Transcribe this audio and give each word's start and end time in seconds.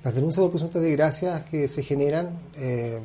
denuncias 0.03 0.41
por 0.41 0.51
presunta 0.51 0.79
desgracia 0.79 1.45
que 1.45 1.67
se 1.67 1.81
generan 1.81 2.37
eh, 2.55 2.99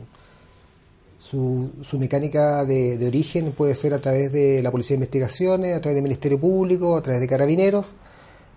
su, 1.29 1.71
su 1.83 1.99
mecánica 1.99 2.65
de, 2.65 3.05
origen 3.05 3.51
puede 3.51 3.75
ser 3.75 3.93
a 3.95 4.01
través 4.01 4.31
de 4.31 4.63
la 4.63 4.71
Policía 4.71 4.95
de 4.95 4.99
Investigaciones, 4.99 5.77
a 5.77 5.81
través 5.81 5.97
del 5.97 6.05
Ministerio 6.05 6.39
Público, 6.39 6.97
a 6.97 7.03
través 7.03 7.21
de 7.21 7.27
Carabineros. 7.27 7.95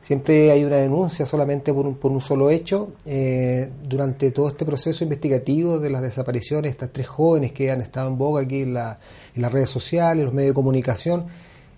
Siempre 0.02 0.52
hay 0.52 0.64
una 0.64 0.78
denuncia 0.78 1.26
solamente 1.26 1.74
por 1.74 1.88
un, 1.88 1.96
por 1.96 2.12
un 2.12 2.22
solo 2.22 2.52
hecho. 2.52 2.94
Eh, 3.06 3.70
durante 3.84 4.30
todo 4.32 4.50
este 4.50 4.66
proceso 4.66 5.04
investigativo 5.04 5.80
de 5.80 5.90
las 5.90 6.04
desapariciones, 6.04 6.72
estas 6.72 6.94
tres 6.94 7.08
jóvenes 7.08 7.54
que 7.54 7.72
han 7.72 7.82
estado 7.82 8.08
en 8.08 8.18
boga 8.18 8.44
aquí 8.44 8.62
en, 8.62 8.76
la, 8.76 9.00
en 9.36 9.42
las 9.42 9.52
redes 9.52 9.72
sociales, 9.72 10.20
en 10.20 10.26
los 10.26 10.34
medios 10.34 10.52
de 10.52 10.56
comunicación, 10.56 11.26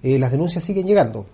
eh, 0.03 0.20
las 0.20 0.31
denuncias 0.31 0.64
siguen 0.64 0.86
llegando. 0.86 1.26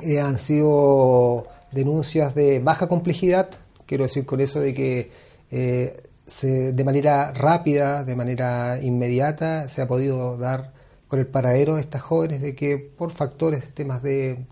Eh, 0.00 0.20
han 0.20 0.38
sido 0.38 1.46
denuncias 1.70 2.34
de 2.34 2.58
baja 2.58 2.88
complejidad, 2.88 3.48
quiero 3.86 4.04
decir 4.04 4.26
con 4.26 4.40
eso 4.40 4.60
de 4.60 4.74
que 4.74 6.07
de 6.28 6.84
manera 6.84 7.32
rápida, 7.32 8.04
de 8.04 8.14
manera 8.14 8.78
inmediata, 8.82 9.68
se 9.68 9.80
ha 9.82 9.88
podido 9.88 10.36
dar 10.36 10.72
con 11.08 11.18
el 11.18 11.26
paradero 11.26 11.76
de 11.76 11.80
estas 11.80 12.02
jóvenes 12.02 12.42
de 12.42 12.54
que 12.54 12.76
por 12.76 13.10
factores, 13.10 13.72
temas 13.74 14.02
de 14.02 14.44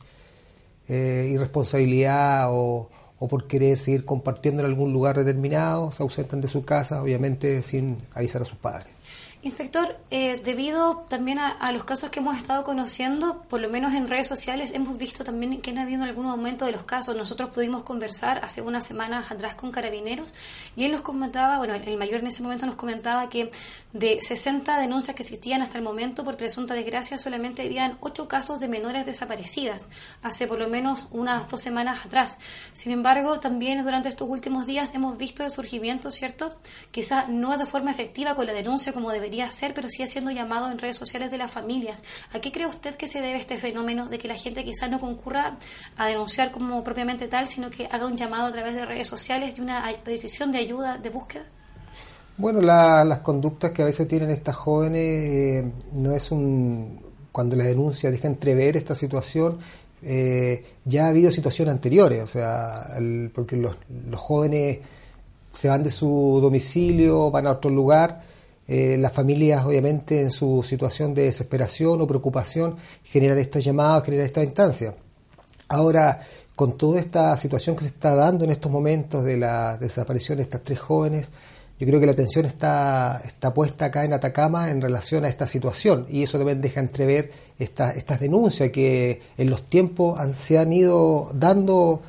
eh, 0.88 1.30
irresponsabilidad 1.32 2.47
o, 2.50 2.88
o, 3.19 3.28
por 3.28 3.47
querer 3.47 3.77
seguir 3.78 4.04
compartiendo 4.04 4.62
en 4.62 4.66
algún 4.66 4.92
lugar 4.92 5.16
determinado, 5.19 5.92
se 5.92 6.02
ausentan 6.02 6.41
de 6.41 6.48
su 6.48 6.64
casa, 6.64 7.02
obviamente 7.02 7.62
sin 7.62 7.98
avisar 8.14 8.42
a 8.42 8.47
sus 8.47 8.56
padres. 8.56 8.95
Inspector, 9.42 9.97
eh, 10.10 10.41
debido 10.42 11.04
también 11.08 11.38
a, 11.38 11.70
los 11.70 11.84
casos 11.84 12.10
que 12.10 12.20
hemos 12.20 12.36
estado 12.36 12.64
conociendo, 12.64 13.42
por 13.48 13.60
lo 13.60 13.69
menos 13.69 13.92
en 13.92 14.08
redes 14.08 14.26
sociales, 14.26 14.72
hemos 14.72 14.98
visto 14.98 15.24
también 15.24 15.60
que 15.60 15.70
han 15.70 15.78
habido 15.78 16.02
algún 16.04 16.26
aumento 16.26 16.64
de 16.64 16.72
los 16.72 16.84
casos. 16.84 17.16
Nosotros 17.16 17.50
pudimos 17.50 17.82
conversar 17.82 18.41
hace 18.42 18.62
unas 18.62 18.84
semanas 18.84 19.30
atrás 19.30 19.54
con 19.54 19.70
carabineros 19.70 20.34
y 20.75 20.84
él 20.84 20.92
nos 20.92 21.02
comentaba, 21.02 21.58
bueno, 21.58 21.75
el 21.75 21.96
mayor 21.96 22.20
en 22.20 22.28
ese 22.28 22.42
momento 22.42 22.66
nos 22.66 22.76
comentaba 22.76 23.28
que 23.28 23.52
de 23.92 24.20
60 24.20 24.80
denuncias 24.80 25.14
que 25.14 25.22
existían 25.22 25.62
hasta 25.62 25.78
el 25.78 25.84
momento 25.84 26.25
por 26.25 26.36
presunta 26.36 26.75
desgracia, 26.75 27.19
solamente 27.19 27.62
habían 27.62 27.98
8 28.00 28.28
casos 28.28 28.58
de 28.58 28.69
menores 28.69 29.06
desaparecidas, 29.06 29.88
hace 30.22 30.46
por 30.46 30.58
lo 30.58 30.69
menos 30.69 31.08
unas 31.12 31.48
dos 31.48 31.60
semanas 31.60 32.04
atrás. 32.04 32.38
Sin 32.72 32.91
embargo, 32.91 33.38
también 33.38 33.84
durante 33.84 34.08
estos 34.08 34.28
últimos 34.28 34.66
días 34.66 34.94
hemos 34.94 35.19
visto 35.19 35.44
el 35.44 35.50
surgimiento, 35.50 36.10
¿cierto? 36.10 36.50
Quizá 36.91 37.26
no 37.28 37.56
de 37.58 37.66
forma 37.66 37.91
efectiva 37.91 38.34
con 38.34 38.46
la 38.46 38.52
denuncia 38.52 38.92
como 38.92 39.12
debería 39.12 39.25
hacer, 39.44 39.75
pero 39.75 39.88
sí 39.88 40.03
haciendo 40.03 40.31
llamado 40.31 40.70
en 40.70 40.78
redes 40.78 40.97
sociales 40.97 41.31
de 41.31 41.38
las 41.38 41.50
familias. 41.50 42.03
¿A 42.32 42.41
qué 42.41 42.53
cree 42.53 42.66
usted 42.66 42.94
que 42.97 43.09
se 43.09 43.20
debe 43.20 43.38
este 43.38 43.59
fenómeno 43.59 44.09
de 44.09 44.19
que 44.19 44.28
la 44.28 44.34
gente 44.34 44.64
quizás 44.64 44.91
no 44.91 45.00
concurra 45.00 45.56
a 45.97 46.06
denunciar 46.06 46.50
como 46.50 46.82
propiamente 46.82 47.28
tal, 47.28 47.47
sino 47.47 47.70
que 47.70 47.87
haga 47.91 48.06
un 48.06 48.16
llamado 48.16 48.47
a 48.47 48.53
través 48.53 48.75
de 48.75 48.84
redes 48.84 49.09
sociales 49.09 49.54
y 49.56 49.60
una 49.60 49.84
petición 50.04 50.53
de 50.53 50.59
ayuda, 50.59 50.98
de 50.98 51.10
búsqueda? 51.10 51.44
Bueno, 52.38 52.60
las 52.60 53.20
conductas 53.20 53.72
que 53.72 53.82
a 53.82 53.87
veces 53.87 54.06
tienen 54.09 54.31
estas 54.31 54.56
jóvenes 54.56 55.00
eh, 55.00 55.72
no 55.93 56.12
es 56.12 56.31
un... 56.31 57.04
Cuando 57.32 57.56
la 57.56 57.64
denuncia 57.64 58.10
deja 58.10 58.28
entrever 58.28 58.76
esta 58.76 58.94
situación, 58.94 59.58
eh, 60.03 60.64
ya 60.84 61.06
ha 61.06 61.08
habido 61.08 61.31
situaciones 61.31 61.72
anteriores, 61.72 62.22
o 62.22 62.26
sea, 62.26 62.97
porque 63.34 63.56
los, 63.56 63.76
los 64.08 64.20
jóvenes 64.20 64.78
se 65.53 65.69
van 65.69 65.82
de 65.82 65.91
su 65.91 66.38
domicilio, 66.41 67.31
van 67.31 67.47
a 67.47 67.53
otro 67.53 67.70
lugar, 67.70 68.22
eh, 68.69 68.97
las 68.99 69.12
familias, 69.12 69.65
obviamente, 69.65 70.21
en 70.21 70.31
su 70.31 70.62
situación 70.62 71.15
de 71.15 71.22
desesperación 71.22 72.00
o 72.00 72.06
preocupación, 72.06 72.77
generan 73.04 73.38
estos 73.38 73.65
llamados, 73.65 74.04
generan 74.04 74.27
esta 74.27 74.43
instancia. 74.43 74.94
Ahora, 75.69 76.21
con 76.54 76.76
toda 76.76 76.99
esta 76.99 77.37
situación 77.37 77.76
que 77.76 77.82
se 77.82 77.91
está 77.91 78.15
dando 78.15 78.44
en 78.44 78.50
estos 78.50 78.72
momentos 78.72 79.25
de 79.25 79.37
la 79.37 79.76
desaparición 79.76 80.38
de 80.38 80.43
estas 80.43 80.62
tres 80.62 80.81
jóvenes, 80.81 81.31
yo 81.78 81.87
creo 81.87 82.00
que 82.00 82.06
la 82.06 82.12
atención 82.12 82.47
está, 82.47 83.21
está 83.25 83.53
puesta 83.53 83.84
acá 83.84 84.05
en 84.05 84.15
Atacama 84.15 84.71
en 84.71 84.81
relación 84.81 85.26
a 85.26 85.28
esta 85.28 85.47
situación 85.47 86.06
y 86.09 86.22
eso 86.22 86.38
también 86.38 86.62
deja 86.62 86.81
entrever 86.81 87.32
estas 87.59 88.19
denuncias 88.19 88.71
que 88.71 89.21
en 89.37 89.50
los 89.50 89.65
tiempos 89.65 90.19
se 90.34 90.59
han 90.59 90.72
ido 90.72 91.31
dando 91.34 92.00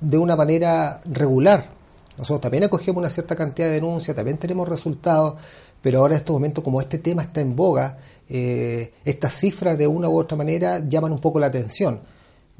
de 0.00 0.18
una 0.18 0.34
manera 0.34 1.00
regular. 1.04 1.70
Nosotros 2.18 2.40
también 2.40 2.64
acogemos 2.64 3.00
una 3.00 3.10
cierta 3.10 3.36
cantidad 3.36 3.68
de 3.68 3.74
denuncias, 3.74 4.16
también 4.16 4.36
tenemos 4.36 4.68
resultados, 4.68 5.34
pero 5.84 5.98
ahora 5.98 6.14
en 6.14 6.20
estos 6.20 6.32
momentos, 6.32 6.64
como 6.64 6.80
este 6.80 6.96
tema 6.96 7.20
está 7.20 7.42
en 7.42 7.54
boga, 7.54 7.98
eh, 8.26 8.94
estas 9.04 9.34
cifras 9.34 9.76
de 9.76 9.86
una 9.86 10.08
u 10.08 10.18
otra 10.18 10.34
manera 10.34 10.78
llaman 10.78 11.12
un 11.12 11.20
poco 11.20 11.38
la 11.38 11.48
atención. 11.48 12.00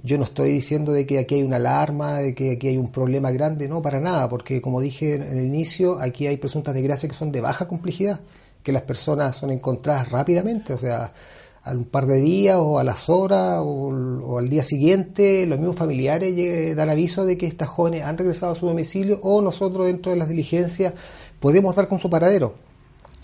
Yo 0.02 0.18
no 0.18 0.24
estoy 0.24 0.52
diciendo 0.52 0.92
de 0.92 1.06
que 1.06 1.18
aquí 1.18 1.36
hay 1.36 1.42
una 1.42 1.56
alarma, 1.56 2.18
de 2.18 2.34
que 2.34 2.52
aquí 2.52 2.68
hay 2.68 2.76
un 2.76 2.92
problema 2.92 3.30
grande, 3.30 3.66
no, 3.66 3.80
para 3.80 3.98
nada, 3.98 4.28
porque 4.28 4.60
como 4.60 4.78
dije 4.78 5.14
en 5.14 5.22
el 5.22 5.42
inicio, 5.42 5.98
aquí 6.02 6.26
hay 6.26 6.36
presuntas 6.36 6.74
desgracias 6.74 7.10
que 7.10 7.16
son 7.16 7.32
de 7.32 7.40
baja 7.40 7.66
complejidad, 7.66 8.20
que 8.62 8.72
las 8.72 8.82
personas 8.82 9.34
son 9.34 9.50
encontradas 9.50 10.10
rápidamente, 10.10 10.74
o 10.74 10.78
sea, 10.78 11.14
a 11.62 11.70
un 11.70 11.86
par 11.86 12.04
de 12.04 12.16
días 12.16 12.58
o 12.58 12.78
a 12.78 12.84
las 12.84 13.08
horas 13.08 13.58
o, 13.62 14.36
al 14.38 14.50
día 14.50 14.62
siguiente, 14.62 15.46
los 15.46 15.58
mismos 15.58 15.76
familiares 15.76 16.76
dan 16.76 16.90
aviso 16.90 17.24
de 17.24 17.38
que 17.38 17.46
estas 17.46 17.70
jóvenes 17.70 18.02
han 18.02 18.18
regresado 18.18 18.52
a 18.52 18.54
su 18.54 18.66
domicilio 18.66 19.18
o 19.22 19.40
nosotros 19.40 19.86
dentro 19.86 20.12
de 20.12 20.18
las 20.18 20.28
diligencias 20.28 20.92
podemos 21.40 21.74
dar 21.74 21.88
con 21.88 21.98
su 21.98 22.10
paradero 22.10 22.73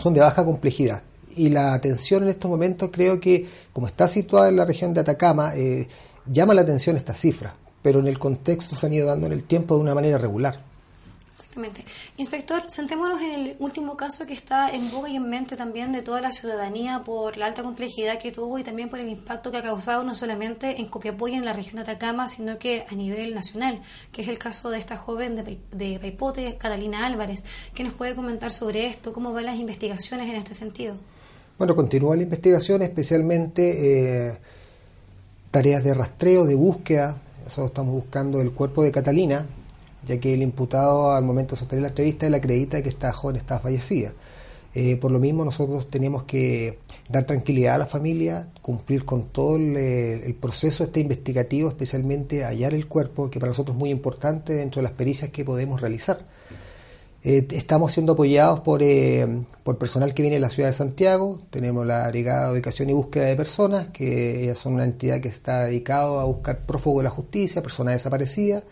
son 0.01 0.13
de 0.13 0.21
baja 0.21 0.43
complejidad. 0.43 1.03
Y 1.35 1.49
la 1.49 1.73
atención 1.73 2.23
en 2.23 2.29
estos 2.29 2.49
momentos 2.49 2.89
creo 2.91 3.19
que, 3.19 3.47
como 3.71 3.87
está 3.87 4.07
situada 4.07 4.49
en 4.49 4.57
la 4.57 4.65
región 4.65 4.93
de 4.93 5.01
Atacama, 5.01 5.55
eh, 5.55 5.87
llama 6.25 6.53
la 6.53 6.61
atención 6.61 6.97
esta 6.97 7.13
cifra, 7.13 7.55
pero 7.81 7.99
en 7.99 8.07
el 8.07 8.19
contexto 8.19 8.75
se 8.75 8.85
han 8.85 8.93
ido 8.93 9.07
dando 9.07 9.27
en 9.27 9.33
el 9.33 9.43
tiempo 9.43 9.75
de 9.75 9.81
una 9.81 9.95
manera 9.95 10.17
regular. 10.17 10.70
Exactamente. 11.33 11.83
Inspector, 12.17 12.63
sentémonos 12.67 13.21
en 13.21 13.33
el 13.33 13.55
último 13.59 13.97
caso 13.97 14.25
que 14.25 14.33
está 14.33 14.69
en 14.69 14.89
boca 14.91 15.09
y 15.09 15.15
en 15.15 15.29
mente 15.29 15.55
también 15.57 15.91
de 15.91 16.01
toda 16.01 16.21
la 16.21 16.31
ciudadanía 16.31 17.03
por 17.03 17.37
la 17.37 17.47
alta 17.47 17.63
complejidad 17.63 18.19
que 18.19 18.31
tuvo 18.31 18.59
y 18.59 18.63
también 18.63 18.89
por 18.89 18.99
el 18.99 19.09
impacto 19.09 19.51
que 19.51 19.57
ha 19.57 19.61
causado 19.61 20.03
no 20.03 20.15
solamente 20.15 20.79
en 20.79 20.87
Copiapó 20.87 21.27
y 21.27 21.33
en 21.33 21.43
la 21.43 21.53
región 21.53 21.75
de 21.77 21.81
Atacama, 21.81 22.27
sino 22.27 22.57
que 22.57 22.85
a 22.89 22.95
nivel 22.95 23.33
nacional, 23.33 23.81
que 24.11 24.21
es 24.21 24.27
el 24.27 24.37
caso 24.37 24.69
de 24.69 24.79
esta 24.79 24.97
joven 24.97 25.35
de, 25.35 25.57
de 25.71 25.99
Paipote, 25.99 26.57
Catalina 26.57 27.05
Álvarez. 27.05 27.43
¿Qué 27.73 27.83
nos 27.83 27.93
puede 27.93 28.15
comentar 28.15 28.51
sobre 28.51 28.87
esto? 28.87 29.11
¿Cómo 29.11 29.33
van 29.33 29.45
las 29.45 29.57
investigaciones 29.57 30.29
en 30.29 30.35
este 30.35 30.53
sentido? 30.53 30.95
Bueno, 31.57 31.75
continúa 31.75 32.15
la 32.15 32.23
investigación, 32.23 32.81
especialmente 32.81 34.29
eh, 34.29 34.37
tareas 35.51 35.83
de 35.83 35.93
rastreo, 35.93 36.45
de 36.45 36.55
búsqueda. 36.55 37.17
Nosotros 37.43 37.67
estamos 37.67 37.93
buscando 37.93 38.41
el 38.41 38.51
cuerpo 38.51 38.81
de 38.83 38.91
Catalina, 38.91 39.45
ya 40.07 40.19
que 40.19 40.33
el 40.33 40.41
imputado 40.41 41.11
al 41.11 41.23
momento 41.23 41.55
de 41.55 41.59
sostener 41.59 41.83
la 41.83 41.89
entrevista 41.89 42.27
él 42.27 42.33
acredita 42.33 42.81
que 42.81 42.89
esta 42.89 43.11
joven 43.13 43.35
está 43.35 43.59
fallecida. 43.59 44.13
Eh, 44.73 44.95
por 44.95 45.11
lo 45.11 45.19
mismo 45.19 45.43
nosotros 45.43 45.89
tenemos 45.89 46.23
que 46.23 46.79
dar 47.09 47.25
tranquilidad 47.25 47.75
a 47.75 47.79
la 47.79 47.85
familia, 47.87 48.47
cumplir 48.61 49.03
con 49.03 49.25
todo 49.25 49.57
el, 49.57 50.35
proceso 50.39 50.85
este 50.85 51.01
investigativo, 51.01 51.67
especialmente 51.67 52.45
hallar 52.45 52.73
el 52.73 52.87
cuerpo, 52.87 53.29
que 53.29 53.39
para 53.39 53.49
nosotros 53.49 53.75
es 53.75 53.79
muy 53.79 53.89
importante 53.89 54.53
dentro 54.53 54.79
de 54.79 54.83
las 54.83 54.93
pericias 54.93 55.29
que 55.29 55.43
podemos 55.43 55.81
realizar. 55.81 56.23
Eh, 57.23 57.45
estamos 57.51 57.91
siendo 57.91 58.13
apoyados 58.13 58.61
por, 58.61 58.81
eh, 58.81 59.27
por 59.63 59.77
personal 59.77 60.13
que 60.13 60.23
viene 60.23 60.37
de 60.37 60.39
la 60.39 60.49
ciudad 60.49 60.69
de 60.69 60.73
Santiago. 60.73 61.41
Tenemos 61.49 61.85
la 61.85 62.07
Brigada 62.07 62.47
de 62.47 62.53
Ubicación 62.53 62.89
y 62.89 62.93
Búsqueda 62.93 63.25
de 63.25 63.35
Personas, 63.35 63.89
que 63.89 64.55
son 64.55 64.75
una 64.75 64.85
entidad 64.85 65.19
que 65.19 65.27
está 65.27 65.65
dedicada 65.65 66.21
a 66.21 66.25
buscar 66.25 66.61
prófugos 66.61 67.01
de 67.01 67.03
la 67.03 67.09
justicia, 67.09 67.61
personas 67.61 67.95
desaparecidas. 67.95 68.63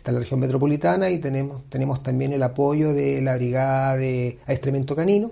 Está 0.00 0.12
la 0.12 0.20
región 0.20 0.40
metropolitana 0.40 1.10
y 1.10 1.18
tenemos, 1.18 1.64
tenemos 1.68 2.02
también 2.02 2.32
el 2.32 2.42
apoyo 2.42 2.94
de 2.94 3.20
la 3.20 3.36
Brigada 3.36 3.98
de 3.98 4.38
Aestremento 4.46 4.96
Canino, 4.96 5.30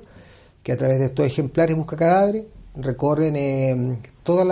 que 0.62 0.72
a 0.72 0.76
través 0.76 0.98
de 0.98 1.06
estos 1.06 1.24
ejemplares 1.24 1.74
busca 1.74 1.96
cadáveres, 1.96 2.44
recorren 2.76 3.34
eh, 3.36 3.96
todos 4.22 4.46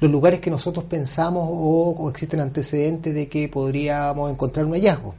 los 0.00 0.10
lugares 0.10 0.40
que 0.40 0.50
nosotros 0.50 0.84
pensamos 0.84 1.48
o, 1.50 2.10
existen 2.10 2.40
antecedentes 2.40 3.14
de 3.14 3.26
que 3.26 3.48
podríamos 3.48 4.30
encontrar 4.30 4.66
un 4.66 4.72
hallazgo. 4.72 5.14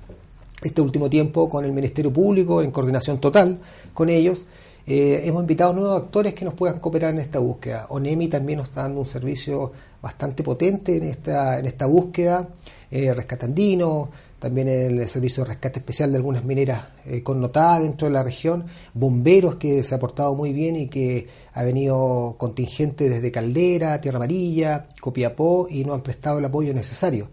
Este 0.62 0.82
último 0.82 1.10
tiempo 1.10 1.50
con 1.50 1.66
el 1.66 1.72
Ministerio 1.72 2.14
Público, 2.14 2.62
en 2.62 2.70
coordinación 2.70 3.20
total 3.20 3.60
con 3.96 4.10
ellos, 4.10 4.46
eh, 4.88 5.22
hemos 5.26 5.42
invitado 5.42 5.74
nuevos 5.74 6.02
actores 6.02 6.34
que 6.34 6.46
nos 6.46 6.54
puedan 6.54 6.80
cooperar 6.80 7.14
en 7.14 7.20
esta 7.20 7.40
búsqueda. 7.40 7.88
ONEMI 7.90 8.28
también 8.28 8.60
nos 8.60 8.70
está 8.70 8.84
dando 8.84 9.00
un 9.00 9.06
servicio 9.06 9.72
bastante 10.02 10.44
potente 10.44 10.98
en 10.98 11.04
esta, 11.04 11.60
en 11.60 11.66
esta 11.66 11.86
búsqueda, 11.88 12.48
eh, 12.92 13.14
Rescatandino, 13.14 14.10
también 14.38 14.68
el 14.68 15.10
servicio 15.10 15.44
de 15.44 15.50
rescate 15.50 15.80
especial 15.80 16.12
de 16.12 16.18
algunas 16.18 16.44
mineras 16.44 16.84
eh, 17.06 17.24
connotadas 17.24 17.82
dentro 17.82 18.08
de 18.08 18.14
la 18.14 18.22
región, 18.22 18.66
bomberos 18.94 19.56
que 19.56 19.84
se 19.84 19.96
ha 19.96 20.00
portado 20.00 20.36
muy 20.36 20.54
bien 20.54 20.76
y 20.76 20.88
que 20.88 21.28
ha 21.54 21.64
venido 21.64 22.36
contingente 22.38 23.10
desde 23.10 23.32
Caldera, 23.32 24.00
Tierra 24.02 24.18
Amarilla, 24.18 24.86
Copiapó 25.02 25.68
y 25.68 25.84
nos 25.84 25.96
han 25.96 26.02
prestado 26.02 26.38
el 26.38 26.46
apoyo 26.46 26.76
necesario. 26.76 27.30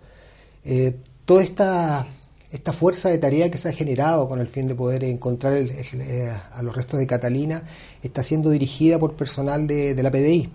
Eh, 0.65 0.97
toda 1.27 1.43
esta, 1.43 2.07
esta 2.53 2.75
fuerza 2.75 3.09
de 3.09 3.17
tarea 3.17 3.51
que 3.51 3.57
se 3.57 3.71
ha 3.71 3.73
generado 3.73 4.29
con 4.29 4.39
el 4.39 4.47
fin 4.47 4.67
de 4.67 4.75
poder 4.75 5.05
encontrar 5.05 5.55
eh, 5.55 6.31
a 6.53 6.63
los 6.63 6.77
restos 6.77 7.01
de 7.01 7.07
Catalina 7.07 7.63
está 8.03 8.23
siendo 8.23 8.51
dirigida 8.51 8.99
por 8.99 9.15
personal 9.15 9.67
de, 9.67 10.01
la 10.03 10.11
PDI. 10.11 10.51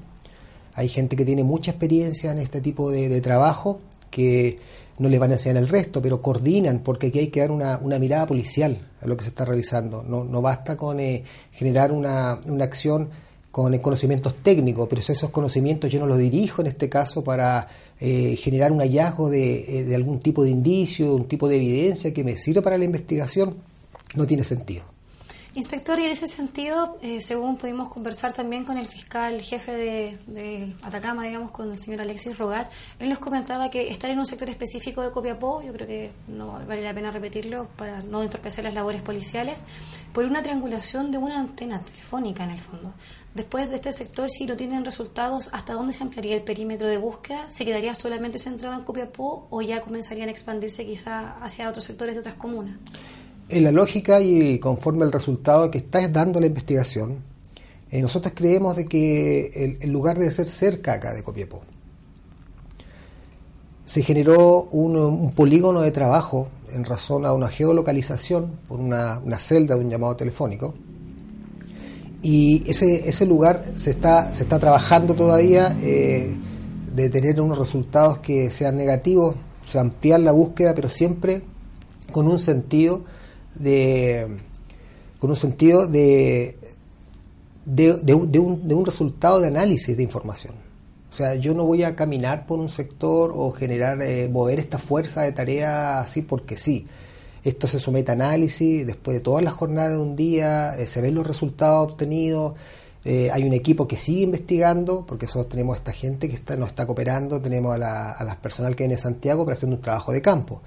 Hay 0.75 0.89
gente 0.89 1.15
que 1.15 1.25
tiene 1.25 1.43
mucha 1.43 1.71
experiencia 1.71 2.31
en 2.31 2.37
este 2.37 2.61
tipo 2.61 2.91
de, 2.91 3.19
trabajo 3.19 3.81
que 4.11 4.59
no 4.99 5.09
les 5.09 5.19
van 5.19 5.31
a 5.31 5.33
enseñar 5.33 5.57
el 5.57 5.67
resto, 5.67 5.99
pero 5.99 6.21
coordinan, 6.21 6.81
porque 6.81 7.07
aquí 7.07 7.17
hay 7.17 7.27
que 7.27 7.39
dar 7.39 7.49
una, 7.49 7.79
mirada 7.99 8.27
policial 8.27 8.77
a 9.01 9.07
lo 9.07 9.17
que 9.17 9.23
se 9.23 9.29
está 9.29 9.43
realizando. 9.43 10.03
No, 10.03 10.23
no 10.23 10.39
basta 10.39 10.77
con 10.77 10.99
eh, 10.99 11.23
generar 11.51 11.91
una, 11.91 12.39
una 12.45 12.63
acción 12.63 13.09
con 13.49 13.75
conocimientos 13.79 14.35
técnicos, 14.43 14.87
pero 14.87 14.99
esos 14.99 15.31
conocimientos 15.31 15.91
yo 15.91 15.99
no 15.99 16.05
los 16.05 16.19
dirijo 16.19 16.61
en 16.61 16.67
este 16.67 16.89
caso 16.89 17.23
para 17.23 17.67
eh, 17.99 18.35
generar 18.35 18.71
un 18.71 18.79
hallazgo 18.79 19.29
de, 19.29 19.79
eh, 19.79 19.83
de 19.83 19.95
algún 19.95 20.19
tipo 20.19 20.43
de 20.43 20.51
indicio, 20.51 21.15
un 21.15 21.27
tipo 21.27 21.47
de 21.47 21.57
evidencia 21.57 22.13
que 22.13 22.23
me 22.23 22.37
sirva 22.37 22.61
para 22.61 22.77
la 22.77 22.85
investigación, 22.85 23.55
no 24.15 24.27
tiene 24.27 24.43
sentido. 24.43 24.96
Inspector, 25.57 25.99
y 25.99 26.05
en 26.05 26.11
ese 26.11 26.27
sentido, 26.27 26.99
eh, 27.01 27.19
según 27.19 27.57
pudimos 27.57 27.89
conversar 27.89 28.31
también 28.31 28.63
con 28.63 28.77
el 28.77 28.85
fiscal 28.85 29.41
jefe 29.41 29.71
de, 30.27 30.75
Atacama, 30.83 31.23
digamos, 31.23 31.49
con 31.49 31.71
el 31.71 31.79
señor 31.79 31.99
Alexis 31.99 32.37
Rogat, 32.37 32.71
él 32.99 33.09
nos 33.09 33.17
comentaba 33.17 33.71
que 33.71 33.89
estar 33.89 34.11
en 34.11 34.19
un 34.19 34.27
sector 34.27 34.51
específico 34.51 35.01
de 35.01 35.09
Copiapó, 35.09 35.63
yo 35.63 35.73
creo 35.73 35.87
que 35.87 36.11
no 36.27 36.61
vale 36.67 36.83
la 36.83 36.93
pena 36.93 37.09
repetirlo 37.09 37.69
para 37.75 38.03
no 38.03 38.21
entorpecer 38.21 38.65
las 38.65 38.75
labores 38.75 39.01
policiales, 39.01 39.63
por 40.13 40.25
una 40.25 40.43
triangulación 40.43 41.09
de 41.09 41.17
una 41.17 41.39
antena 41.39 41.81
telefónica 41.81 42.43
en 42.43 42.51
el 42.51 42.59
fondo. 42.59 42.93
Después 43.33 43.67
de 43.71 43.77
este 43.77 43.91
sector, 43.93 44.29
si 44.29 44.45
no 44.45 44.55
tienen 44.55 44.85
resultados, 44.85 45.49
¿hasta 45.53 45.73
dónde 45.73 45.91
se 45.91 46.03
ampliaría 46.03 46.35
el 46.35 46.43
perímetro 46.43 46.87
de 46.87 46.99
búsqueda? 46.99 47.49
¿Se 47.49 47.65
quedaría 47.65 47.95
solamente 47.95 48.37
centrado 48.37 48.75
en 48.75 48.83
Copiapó 48.83 49.47
o 49.49 49.63
ya 49.63 49.81
comenzarían 49.81 50.27
a 50.27 50.31
expandirse 50.31 50.85
quizá 50.85 51.35
hacia 51.41 51.67
otros 51.67 51.85
sectores 51.85 52.13
de 52.13 52.19
otras 52.19 52.35
comunas? 52.35 52.75
En 53.49 53.63
la 53.63 53.71
lógica 53.71 54.19
y 54.21 54.59
conforme 54.59 55.03
al 55.03 55.11
resultado 55.11 55.71
que 55.71 55.77
está 55.77 56.05
dando 56.07 56.39
la 56.39 56.47
investigación, 56.47 57.19
eh, 57.89 58.01
nosotros 58.01 58.33
creemos 58.35 58.75
de 58.75 58.85
que 58.85 59.77
el, 59.81 59.89
lugar 59.89 60.17
debe 60.17 60.31
ser 60.31 60.49
cerca 60.49 60.93
acá 60.93 61.13
de 61.13 61.23
Copiapó. 61.23 61.61
Se 63.85 64.03
generó 64.03 64.63
un, 64.63 65.31
polígono 65.31 65.81
de 65.81 65.91
trabajo 65.91 66.49
en 66.73 66.83
razón 66.83 67.25
a 67.25 67.31
una 67.31 67.47
geolocalización 67.47 68.59
por 68.67 68.81
una, 68.81 69.21
celda 69.39 69.75
de 69.75 69.85
un 69.85 69.89
llamado 69.89 70.17
telefónico. 70.17 70.73
Y 72.21 72.69
ese, 72.69 73.07
ese 73.07 73.25
lugar 73.25 73.63
se 73.75 73.91
está, 73.91 74.33
se 74.33 74.43
está 74.43 74.59
trabajando 74.59 75.13
todavía 75.13 75.77
eh, 75.81 76.35
de 76.93 77.09
tener 77.09 77.39
unos 77.39 77.57
resultados 77.57 78.17
que 78.17 78.49
sean 78.49 78.75
negativos, 78.75 79.35
se 79.65 79.79
ampliar 79.79 80.19
la 80.19 80.33
búsqueda, 80.33 80.73
pero 80.73 80.89
siempre 80.89 81.43
con 82.11 82.27
un 82.27 82.39
sentido 82.39 83.05
de, 83.59 84.27
con 85.19 85.29
un 85.29 85.35
sentido 85.35 85.87
de, 85.87 86.57
de, 87.65 88.13
un, 88.13 88.31
de 88.67 88.75
un 88.75 88.85
resultado 88.85 89.39
de 89.39 89.47
análisis 89.47 89.95
de 89.97 90.03
información. 90.03 90.67
O 91.09 91.13
sea, 91.13 91.35
yo 91.35 91.53
no 91.53 91.65
voy 91.65 91.83
a 91.83 91.95
caminar 91.95 92.45
por 92.45 92.59
un 92.59 92.69
sector 92.69 93.31
o 93.33 93.51
generar, 93.51 94.01
eh, 94.01 94.27
mover 94.29 94.59
esta 94.59 94.77
fuerza 94.77 95.21
de 95.21 95.31
tarea 95.31 95.99
así 95.99 96.21
porque 96.21 96.57
sí. 96.57 96.85
Esto 97.43 97.67
se 97.67 97.79
somete 97.79 98.11
a 98.11 98.13
análisis, 98.13 98.85
después 98.85 99.15
de 99.15 99.21
todas 99.21 99.43
las 99.43 99.53
jornadas 99.53 99.93
de 99.93 99.99
un 99.99 100.15
día, 100.15 100.77
eh, 100.77 100.85
se 100.85 101.01
ven 101.01 101.15
los 101.15 101.25
resultados 101.25 101.91
obtenidos, 101.91 102.59
eh, 103.05 103.31
hay 103.31 103.43
un 103.45 103.53
equipo 103.53 103.87
que 103.87 103.95
sigue 103.95 104.23
investigando, 104.23 105.05
porque 105.05 105.27
nosotros 105.27 105.49
tenemos 105.49 105.77
esta 105.77 105.93
gente 105.93 106.27
que 106.27 106.35
está, 106.35 106.57
nos 106.57 106.69
está 106.69 106.85
cooperando, 106.85 107.39
tenemos 107.39 107.73
a, 107.73 107.77
la, 107.77 108.11
a 108.11 108.23
las 108.25 108.35
personal 108.35 108.75
que 108.75 108.83
viene 108.83 108.95
de 108.95 109.01
Santiago 109.01 109.45
para 109.45 109.53
hacer 109.53 109.69
un 109.69 109.79
trabajo 109.79 110.11
de 110.11 110.21
campo. 110.21 110.61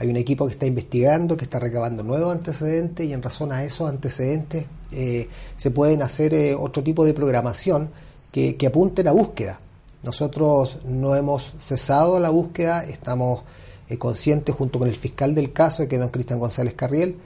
Hay 0.00 0.08
un 0.08 0.16
equipo 0.16 0.46
que 0.46 0.52
está 0.52 0.64
investigando, 0.64 1.36
que 1.36 1.44
está 1.44 1.58
recabando 1.58 2.02
nuevos 2.02 2.34
antecedentes 2.34 3.06
y 3.06 3.12
en 3.12 3.22
razón 3.22 3.52
a 3.52 3.64
esos 3.64 3.86
antecedentes 3.86 4.64
eh, 4.92 5.28
se 5.58 5.70
pueden 5.70 6.00
hacer 6.00 6.32
eh, 6.32 6.54
otro 6.54 6.82
tipo 6.82 7.04
de 7.04 7.12
programación 7.12 7.90
que, 8.32 8.56
que 8.56 8.66
apunte 8.66 9.04
la 9.04 9.12
búsqueda. 9.12 9.60
Nosotros 10.02 10.78
no 10.86 11.14
hemos 11.16 11.54
cesado 11.58 12.18
la 12.18 12.30
búsqueda, 12.30 12.82
estamos 12.82 13.42
eh, 13.90 13.98
conscientes 13.98 14.54
junto 14.54 14.78
con 14.78 14.88
el 14.88 14.96
fiscal 14.96 15.34
del 15.34 15.52
caso, 15.52 15.86
que 15.86 15.96
es 15.96 16.00
don 16.00 16.08
Cristian 16.08 16.40
González 16.40 16.72
Carriel, 16.72 17.16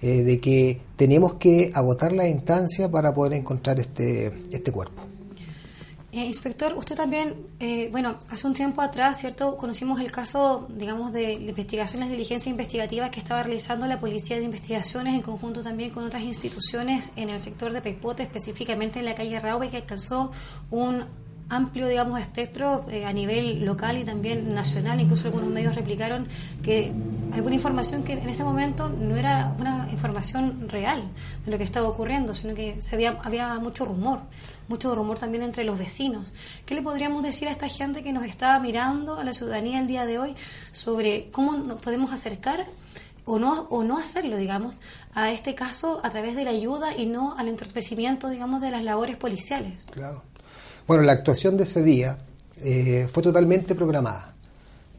de 0.00 0.40
que 0.40 0.80
tenemos 0.96 1.34
que 1.34 1.72
agotar 1.74 2.12
la 2.12 2.26
instancia 2.26 2.90
para 2.90 3.12
poder 3.12 3.34
encontrar 3.34 3.78
este, 3.80 4.32
este 4.50 4.72
cuerpo. 4.72 5.09
Eh, 6.12 6.24
inspector, 6.24 6.76
usted 6.76 6.96
también, 6.96 7.46
eh, 7.60 7.88
bueno, 7.92 8.18
hace 8.30 8.44
un 8.44 8.52
tiempo 8.52 8.82
atrás, 8.82 9.20
¿cierto? 9.20 9.56
Conocimos 9.56 10.00
el 10.00 10.10
caso, 10.10 10.66
digamos, 10.68 11.12
de 11.12 11.34
investigaciones, 11.34 12.10
diligencias 12.10 12.48
investigativas 12.48 13.10
que 13.10 13.20
estaba 13.20 13.44
realizando 13.44 13.86
la 13.86 14.00
Policía 14.00 14.36
de 14.36 14.42
Investigaciones 14.42 15.14
en 15.14 15.22
conjunto 15.22 15.62
también 15.62 15.90
con 15.90 16.02
otras 16.02 16.24
instituciones 16.24 17.12
en 17.14 17.30
el 17.30 17.38
sector 17.38 17.72
de 17.72 17.80
Peipote, 17.80 18.24
específicamente 18.24 18.98
en 18.98 19.04
la 19.04 19.14
calle 19.14 19.38
Raube, 19.38 19.70
que 19.70 19.76
alcanzó 19.76 20.32
un 20.72 21.04
amplio, 21.50 21.88
digamos, 21.88 22.20
espectro 22.20 22.86
eh, 22.88 23.04
a 23.04 23.12
nivel 23.12 23.64
local 23.64 23.98
y 23.98 24.04
también 24.04 24.54
nacional. 24.54 25.00
Incluso 25.00 25.26
algunos 25.26 25.50
medios 25.50 25.74
replicaron 25.74 26.26
que 26.62 26.92
alguna 27.32 27.56
información 27.56 28.02
que 28.02 28.14
en 28.14 28.28
ese 28.28 28.44
momento 28.44 28.88
no 28.88 29.16
era 29.16 29.54
una 29.58 29.88
información 29.90 30.68
real 30.68 31.02
de 31.44 31.50
lo 31.50 31.58
que 31.58 31.64
estaba 31.64 31.88
ocurriendo, 31.88 32.34
sino 32.34 32.54
que 32.54 32.80
se 32.80 32.94
había, 32.94 33.18
había 33.22 33.58
mucho 33.58 33.84
rumor, 33.84 34.20
mucho 34.68 34.94
rumor 34.94 35.18
también 35.18 35.42
entre 35.42 35.64
los 35.64 35.78
vecinos. 35.78 36.32
¿Qué 36.64 36.74
le 36.74 36.82
podríamos 36.82 37.22
decir 37.22 37.48
a 37.48 37.50
esta 37.50 37.68
gente 37.68 38.02
que 38.02 38.12
nos 38.12 38.24
está 38.24 38.58
mirando, 38.60 39.16
a 39.16 39.24
la 39.24 39.34
ciudadanía 39.34 39.80
el 39.80 39.86
día 39.86 40.06
de 40.06 40.18
hoy, 40.18 40.34
sobre 40.72 41.30
cómo 41.30 41.52
nos 41.54 41.80
podemos 41.80 42.12
acercar 42.12 42.66
o 43.24 43.38
no, 43.38 43.62
o 43.70 43.84
no 43.84 43.98
hacerlo, 43.98 44.36
digamos, 44.36 44.76
a 45.14 45.30
este 45.30 45.54
caso 45.54 46.00
a 46.02 46.10
través 46.10 46.36
de 46.36 46.44
la 46.44 46.50
ayuda 46.50 46.96
y 46.96 47.06
no 47.06 47.36
al 47.36 47.48
entorpecimiento, 47.48 48.28
digamos, 48.28 48.60
de 48.60 48.70
las 48.70 48.82
labores 48.82 49.16
policiales? 49.16 49.86
Claro. 49.92 50.22
Bueno, 50.90 51.04
la 51.04 51.12
actuación 51.12 51.56
de 51.56 51.62
ese 51.62 51.84
día 51.84 52.18
eh, 52.60 53.06
fue 53.12 53.22
totalmente 53.22 53.76
programada. 53.76 54.34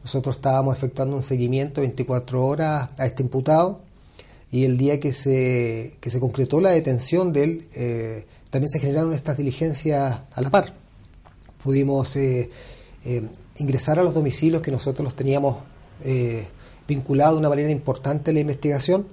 Nosotros 0.02 0.36
estábamos 0.36 0.74
efectuando 0.74 1.14
un 1.16 1.22
seguimiento 1.22 1.82
24 1.82 2.46
horas 2.46 2.88
a 2.96 3.04
este 3.04 3.22
imputado 3.22 3.82
y 4.50 4.64
el 4.64 4.78
día 4.78 4.98
que 4.98 5.12
se, 5.12 5.98
que 6.00 6.08
se 6.08 6.18
concretó 6.18 6.62
la 6.62 6.70
detención 6.70 7.34
de 7.34 7.44
él, 7.44 7.68
eh, 7.74 8.24
también 8.48 8.70
se 8.70 8.80
generaron 8.80 9.12
estas 9.12 9.36
diligencias 9.36 10.20
a 10.32 10.40
la 10.40 10.48
par. 10.48 10.72
Pudimos 11.62 12.16
eh, 12.16 12.48
ingresar 13.58 13.98
a 13.98 14.02
los 14.02 14.14
domicilios 14.14 14.62
que 14.62 14.70
nosotros 14.70 15.04
los 15.04 15.14
teníamos 15.14 15.58
vinculados 16.88 17.34
de 17.34 17.40
una 17.40 17.50
manera 17.50 17.70
importante 17.70 18.30
a 18.30 18.32
la 18.32 18.40
investigación 18.40 19.08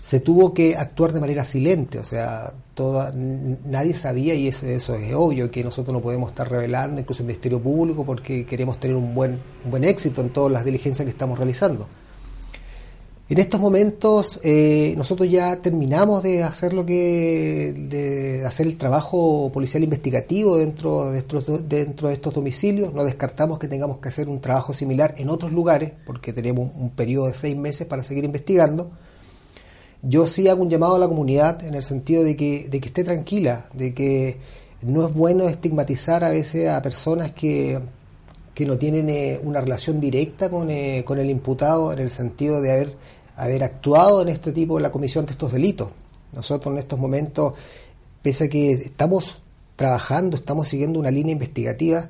se 0.00 0.18
tuvo 0.18 0.54
que 0.54 0.76
actuar 0.76 1.12
de 1.12 1.20
manera 1.20 1.44
silente, 1.44 1.98
o 1.98 2.04
sea, 2.04 2.54
toda, 2.74 3.12
nadie 3.12 3.92
sabía, 3.92 4.34
y 4.34 4.48
eso, 4.48 4.66
es 4.66 4.88
obvio, 5.14 5.50
que 5.50 5.62
nosotros 5.62 5.92
no 5.92 6.00
podemos 6.00 6.30
estar 6.30 6.50
revelando, 6.50 7.02
incluso 7.02 7.22
el 7.22 7.26
Ministerio 7.26 7.60
Público, 7.60 8.04
porque 8.06 8.46
queremos 8.46 8.78
tener 8.78 8.96
un 8.96 9.14
buen, 9.14 9.38
buen 9.70 9.84
éxito 9.84 10.22
en 10.22 10.30
todas 10.30 10.50
las 10.50 10.64
diligencias 10.64 11.04
que 11.04 11.10
estamos 11.10 11.38
realizando. 11.38 11.86
En 13.28 13.38
estos 13.38 13.60
momentos 13.60 14.40
eh, 14.42 14.94
nosotros 14.96 15.30
ya 15.30 15.62
terminamos 15.62 16.22
de 16.24 16.42
hacer 16.42 16.72
lo 16.72 16.84
que 16.84 17.72
de 17.76 18.44
hacer 18.44 18.66
el 18.66 18.76
trabajo 18.76 19.52
policial 19.52 19.84
investigativo 19.84 20.56
dentro 20.56 21.12
de 21.12 21.18
estos, 21.18 21.68
dentro 21.68 22.08
de 22.08 22.14
estos 22.14 22.34
domicilios. 22.34 22.92
No 22.92 23.04
descartamos 23.04 23.60
que 23.60 23.68
tengamos 23.68 23.98
que 23.98 24.08
hacer 24.08 24.28
un 24.28 24.40
trabajo 24.40 24.72
similar 24.72 25.14
en 25.18 25.28
otros 25.28 25.52
lugares 25.52 25.92
porque 26.04 26.32
tenemos 26.32 26.72
un, 26.74 26.90
periodo 26.90 27.28
de 27.28 27.34
seis 27.34 27.56
meses 27.56 27.86
para 27.86 28.02
seguir 28.02 28.24
investigando. 28.24 28.90
Yo 30.02 30.26
sí 30.26 30.48
hago 30.48 30.62
un 30.62 30.70
llamado 30.70 30.96
a 30.96 30.98
la 30.98 31.08
comunidad 31.08 31.62
en 31.64 31.74
el 31.74 31.82
sentido 31.82 32.24
de 32.24 32.36
que, 32.36 32.68
de 32.68 32.80
que 32.80 32.88
esté 32.88 33.04
tranquila, 33.04 33.68
de 33.74 33.92
que 33.92 34.38
no 34.82 35.06
es 35.06 35.12
bueno 35.12 35.48
estigmatizar 35.48 36.24
a 36.24 36.30
veces 36.30 36.68
a 36.68 36.80
personas 36.80 37.32
que, 37.32 37.80
que 38.54 38.64
no 38.64 38.78
tienen 38.78 39.10
eh, 39.10 39.40
una 39.42 39.60
relación 39.60 40.00
directa 40.00 40.48
con, 40.48 40.70
eh, 40.70 41.04
con 41.04 41.18
el 41.18 41.28
imputado 41.28 41.92
en 41.92 41.98
el 41.98 42.10
sentido 42.10 42.60
de 42.62 42.72
haber 42.72 42.96
haber 43.40 43.64
actuado 43.64 44.20
en 44.20 44.28
este 44.28 44.52
tipo 44.52 44.76
de 44.76 44.82
la 44.82 44.92
comisión 44.92 45.24
de 45.24 45.32
estos 45.32 45.52
delitos. 45.52 45.88
Nosotros 46.32 46.72
en 46.72 46.78
estos 46.78 46.98
momentos, 46.98 47.54
pese 48.20 48.44
a 48.44 48.48
que 48.48 48.72
estamos 48.72 49.38
trabajando, 49.76 50.36
estamos 50.36 50.68
siguiendo 50.68 51.00
una 51.00 51.10
línea 51.10 51.32
investigativa, 51.32 52.06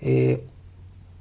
eh, 0.00 0.42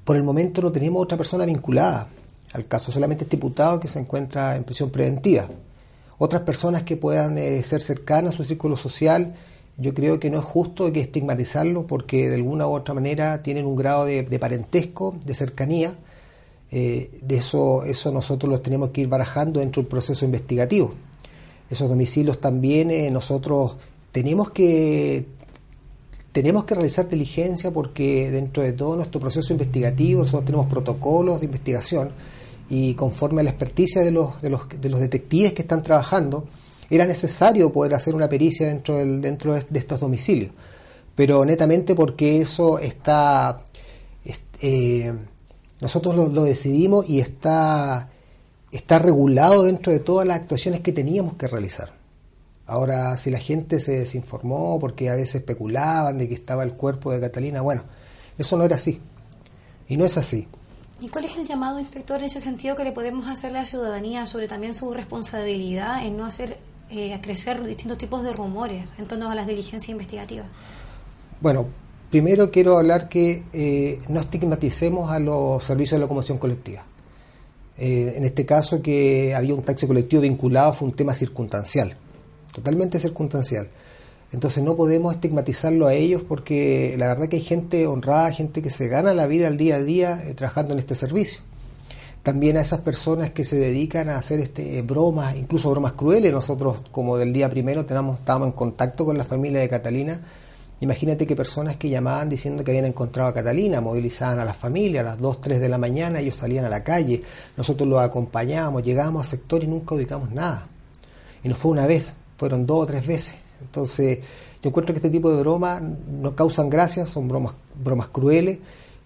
por 0.04 0.16
el 0.16 0.24
momento 0.24 0.64
no 0.64 0.72
tenemos 0.72 1.04
otra 1.04 1.18
persona 1.18 1.46
vinculada 1.46 2.08
al 2.54 2.68
caso, 2.68 2.92
solamente 2.92 3.26
este 3.26 3.38
diputado 3.38 3.80
que 3.80 3.88
se 3.88 4.00
encuentra 4.00 4.56
en 4.56 4.64
prisión 4.64 4.90
preventiva. 4.90 5.48
Otras 6.18 6.44
personas 6.44 6.84
que 6.84 6.98
puedan 6.98 7.38
eh, 7.38 7.62
ser 7.64 7.82
cercanas 7.82 8.34
a 8.34 8.38
su 8.38 8.44
círculo 8.44 8.78
social, 8.78 9.36
yo 9.78 9.94
creo 9.94 10.20
que 10.20 10.30
no 10.30 10.40
es 10.40 10.46
justo 10.46 10.92
que 10.94 11.02
estigmatizarlo 11.02 11.86
porque 11.86 12.30
de 12.30 12.36
alguna 12.36 12.68
u 12.68 12.72
otra 12.72 12.94
manera 12.94 13.44
tienen 13.44 13.66
un 13.66 13.76
grado 13.76 14.06
de 14.06 14.40
parentesco, 14.40 15.16
de 15.26 15.36
cercanía, 15.36 15.96
eh, 16.72 17.10
de 17.22 17.38
eso, 17.38 17.84
eso 17.86 18.12
nosotros 18.12 18.50
los 18.50 18.62
tenemos 18.62 18.90
que 18.90 19.02
ir 19.02 19.08
barajando 19.08 19.60
dentro 19.60 19.82
del 19.82 19.88
proceso 19.88 20.26
investigativo. 20.26 20.94
Esos 21.70 21.88
domicilios 21.88 22.42
también 22.42 22.92
eh, 22.92 23.10
nosotros 23.12 23.76
tenemos 24.12 24.52
que 24.52 25.26
tenemos 26.32 26.66
que 26.66 26.76
realizar 26.76 27.08
diligencia 27.08 27.72
porque 27.72 28.30
dentro 28.30 28.62
de 28.62 28.74
todo 28.74 28.98
nuestro 28.98 29.22
proceso 29.22 29.54
investigativo 29.54 30.20
nosotros 30.20 30.46
tenemos 30.46 30.68
protocolos 30.68 31.40
de 31.40 31.46
investigación 31.46 32.10
y 32.70 32.96
conforme 32.96 33.42
a 33.42 33.44
la 33.44 33.52
experticia 33.52 34.02
de 34.02 34.12
los, 34.12 34.42
de 34.42 34.50
los, 34.50 34.68
de 34.70 34.90
los 34.90 35.00
detectives 35.00 35.54
que 35.54 35.62
están 35.62 35.84
trabajando, 35.84 36.48
era 36.90 37.06
necesario 37.06 37.72
poder 37.72 37.94
hacer 37.94 38.16
una 38.16 38.30
pericia 38.30 38.68
dentro, 38.68 38.98
del, 38.98 39.22
dentro 39.22 39.54
de 39.54 39.80
estos 39.80 40.00
domicilios. 40.00 40.52
Pero 41.16 41.46
netamente 41.46 41.96
porque 41.96 42.40
eso 42.40 42.80
está... 42.80 43.58
Eh, 44.62 45.14
nosotros 45.82 46.16
lo, 46.16 46.44
decidimos 46.44 47.08
y 47.10 47.20
está, 47.20 48.10
está 48.72 48.98
regulado 48.98 49.64
dentro 49.64 49.92
de 49.92 50.00
todas 50.00 50.26
las 50.26 50.38
actuaciones 50.38 50.82
que 50.82 50.92
teníamos 50.92 51.36
que 51.36 51.48
realizar. 51.48 51.94
Ahora, 52.66 53.18
si 53.18 53.30
la 53.30 53.40
gente 53.40 53.80
se 53.80 54.00
desinformó 54.00 54.80
porque 54.80 55.10
a 55.10 55.16
veces 55.16 55.36
especulaban 55.36 56.18
de 56.18 56.28
que 56.28 56.34
estaba 56.34 56.64
el 56.64 56.74
cuerpo 56.74 57.12
de 57.12 57.20
Catalina, 57.20 57.62
bueno, 57.62 57.84
eso 58.38 58.58
no 58.58 58.64
era 58.64 58.76
así. 58.76 59.00
Y 59.88 59.98
no 59.98 60.06
es 60.06 60.18
así. 60.18 60.48
¿Y 61.00 61.10
cuál 61.10 61.26
es 61.26 61.38
el 61.38 61.46
llamado, 61.46 61.78
inspector, 61.78 62.20
en 62.20 62.26
ese 62.26 62.40
sentido 62.40 62.76
que 62.76 62.84
le 62.84 62.92
podemos 62.92 63.28
hacer 63.28 63.52
a 63.52 63.60
la 63.60 63.66
ciudadanía 63.66 64.26
sobre 64.28 64.48
también 64.48 64.74
su 64.74 64.94
responsabilidad 64.94 66.06
en 66.06 66.18
no 66.18 66.26
hacer 66.26 66.58
eh, 66.90 67.20
crecer 67.22 67.64
distintos 67.66 67.98
tipos 67.98 68.24
de 68.24 68.32
rumores 68.32 68.90
en 68.98 69.08
torno 69.08 69.30
a 69.30 69.36
las 69.36 69.48
diligencias 69.48 69.90
investigativas? 69.90 70.48
Bueno, 71.42 71.68
Primero 72.16 72.50
quiero 72.50 72.78
hablar 72.78 73.10
que 73.10 73.44
eh, 73.52 74.00
no 74.08 74.22
estigmaticemos 74.22 75.12
a 75.12 75.20
los 75.20 75.62
servicios 75.64 75.98
de 75.98 76.00
locomoción 76.00 76.38
colectiva. 76.38 76.86
Eh, 77.78 78.14
en 78.16 78.24
este 78.24 78.46
caso 78.46 78.82
que 78.82 79.36
había 79.36 79.54
un 79.54 79.64
taxi 79.64 79.86
colectivo 79.86 80.22
vinculado 80.22 80.72
fue 80.72 80.88
un 80.88 80.94
tema 80.96 81.14
circunstancial, 81.14 81.98
totalmente 82.54 83.00
circunstancial. 83.00 83.68
Entonces 84.36 84.64
no 84.64 84.76
podemos 84.76 85.16
estigmatizarlo 85.16 85.88
a 85.88 85.94
ellos 85.94 86.22
porque 86.28 86.96
la 87.00 87.08
verdad 87.08 87.30
que 87.30 87.38
hay 87.38 87.42
gente 87.42 87.88
honrada, 87.88 88.32
gente 88.32 88.62
que 88.62 88.70
se 88.70 88.88
gana 88.88 89.14
la 89.14 89.26
vida 89.26 89.48
al 89.48 89.56
día 89.56 89.78
a 89.78 89.82
día 89.82 90.22
eh, 90.24 90.34
trabajando 90.34 90.74
en 90.74 90.80
este 90.80 90.94
servicio. 90.94 91.40
También 92.22 92.58
a 92.58 92.62
esas 92.62 92.82
personas 92.82 93.32
que 93.32 93.44
se 93.44 93.56
dedican 93.56 94.10
a 94.10 94.18
hacer 94.18 94.40
este, 94.40 94.82
bromas, 94.82 95.36
incluso 95.36 95.72
bromas 95.72 95.94
crueles. 95.94 96.34
Nosotros, 96.34 96.82
como 96.92 97.18
del 97.18 97.34
día 97.34 97.50
primero, 97.50 97.86
tenemos, 97.86 98.20
estábamos 98.20 98.50
en 98.50 98.54
contacto 98.54 99.06
con 99.06 99.18
la 99.18 99.24
familia 99.24 99.62
de 99.62 99.70
Catalina 99.70 100.22
Imagínate 100.82 101.26
que 101.26 101.38
personas 101.38 101.78
que 101.78 101.90
llamaban 101.90 102.28
diciendo 102.28 102.64
que 102.64 102.72
habían 102.72 102.86
encontrado 102.86 103.30
a 103.30 103.34
Catalina, 103.34 103.80
movilizaban 103.80 104.40
a 104.40 104.46
las 104.46 104.58
familias, 104.58 105.06
a 105.06 105.12
las 105.12 105.20
2, 105.20 105.40
3 105.40 105.60
de 105.62 105.70
la 105.70 105.78
mañana, 105.78 106.20
ellos 106.20 106.36
salían 106.36 106.66
a 106.66 106.70
la 106.70 106.84
calle, 106.84 107.24
nosotros 107.56 107.88
los 107.88 108.02
acompañábamos, 108.02 108.84
llegábamos 108.84 109.26
al 109.26 109.30
sector 109.32 109.64
y 109.64 109.68
nunca 109.68 109.96
ubicamos 109.96 110.32
nada. 110.32 110.68
Y 111.44 111.48
no 111.48 111.56
fue 111.56 111.72
una 111.72 111.88
vez, 111.88 112.16
fueron 112.38 112.66
dos 112.66 112.84
o 112.84 112.86
tres 112.86 113.08
veces. 113.08 113.36
Entonces, 113.62 114.20
yo 114.62 114.70
encuentro 114.70 114.94
que 114.94 115.00
este 115.00 115.10
tipo 115.10 115.32
de 115.32 115.40
bromas 115.40 115.82
no 115.82 116.36
causan 116.36 116.70
gracia, 116.70 117.06
son 117.06 117.28
bromas, 117.28 117.54
bromas 117.84 118.10
crueles, 118.10 118.60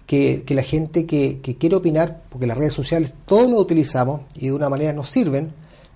que, 0.05 0.43
la 0.49 0.63
gente 0.63 1.05
que, 1.05 1.39
quiere 1.59 1.75
opinar, 1.75 2.23
porque 2.29 2.47
las 2.47 2.57
redes 2.57 2.73
sociales 2.73 3.13
todos 3.25 3.49
lo 3.49 3.57
utilizamos 3.57 4.21
y 4.35 4.47
de 4.47 4.53
una 4.53 4.69
manera 4.69 4.93
nos 4.93 5.09
sirven, 5.09 5.51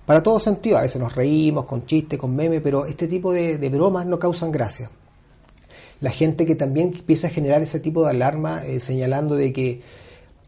para 0.06 0.22
todo 0.22 0.38
sentido, 0.38 0.78
a 0.78 0.82
veces 0.82 1.00
nos 1.00 1.14
reímos 1.14 1.64
con 1.64 1.86
chistes, 1.86 2.18
con 2.18 2.36
memes, 2.36 2.60
pero 2.62 2.86
este 2.86 3.08
tipo 3.08 3.32
de 3.32 3.68
bromas 3.70 4.06
no 4.06 4.18
causan 4.18 4.52
gracia. 4.52 4.90
La 6.00 6.10
gente 6.10 6.44
que 6.44 6.54
también 6.54 6.92
empieza 6.94 7.28
a 7.28 7.30
generar 7.30 7.62
ese 7.62 7.80
tipo 7.80 8.04
de 8.04 8.10
alarma 8.10 8.64
eh, 8.64 8.78
señalando 8.80 9.36
de 9.36 9.52
que 9.54 9.80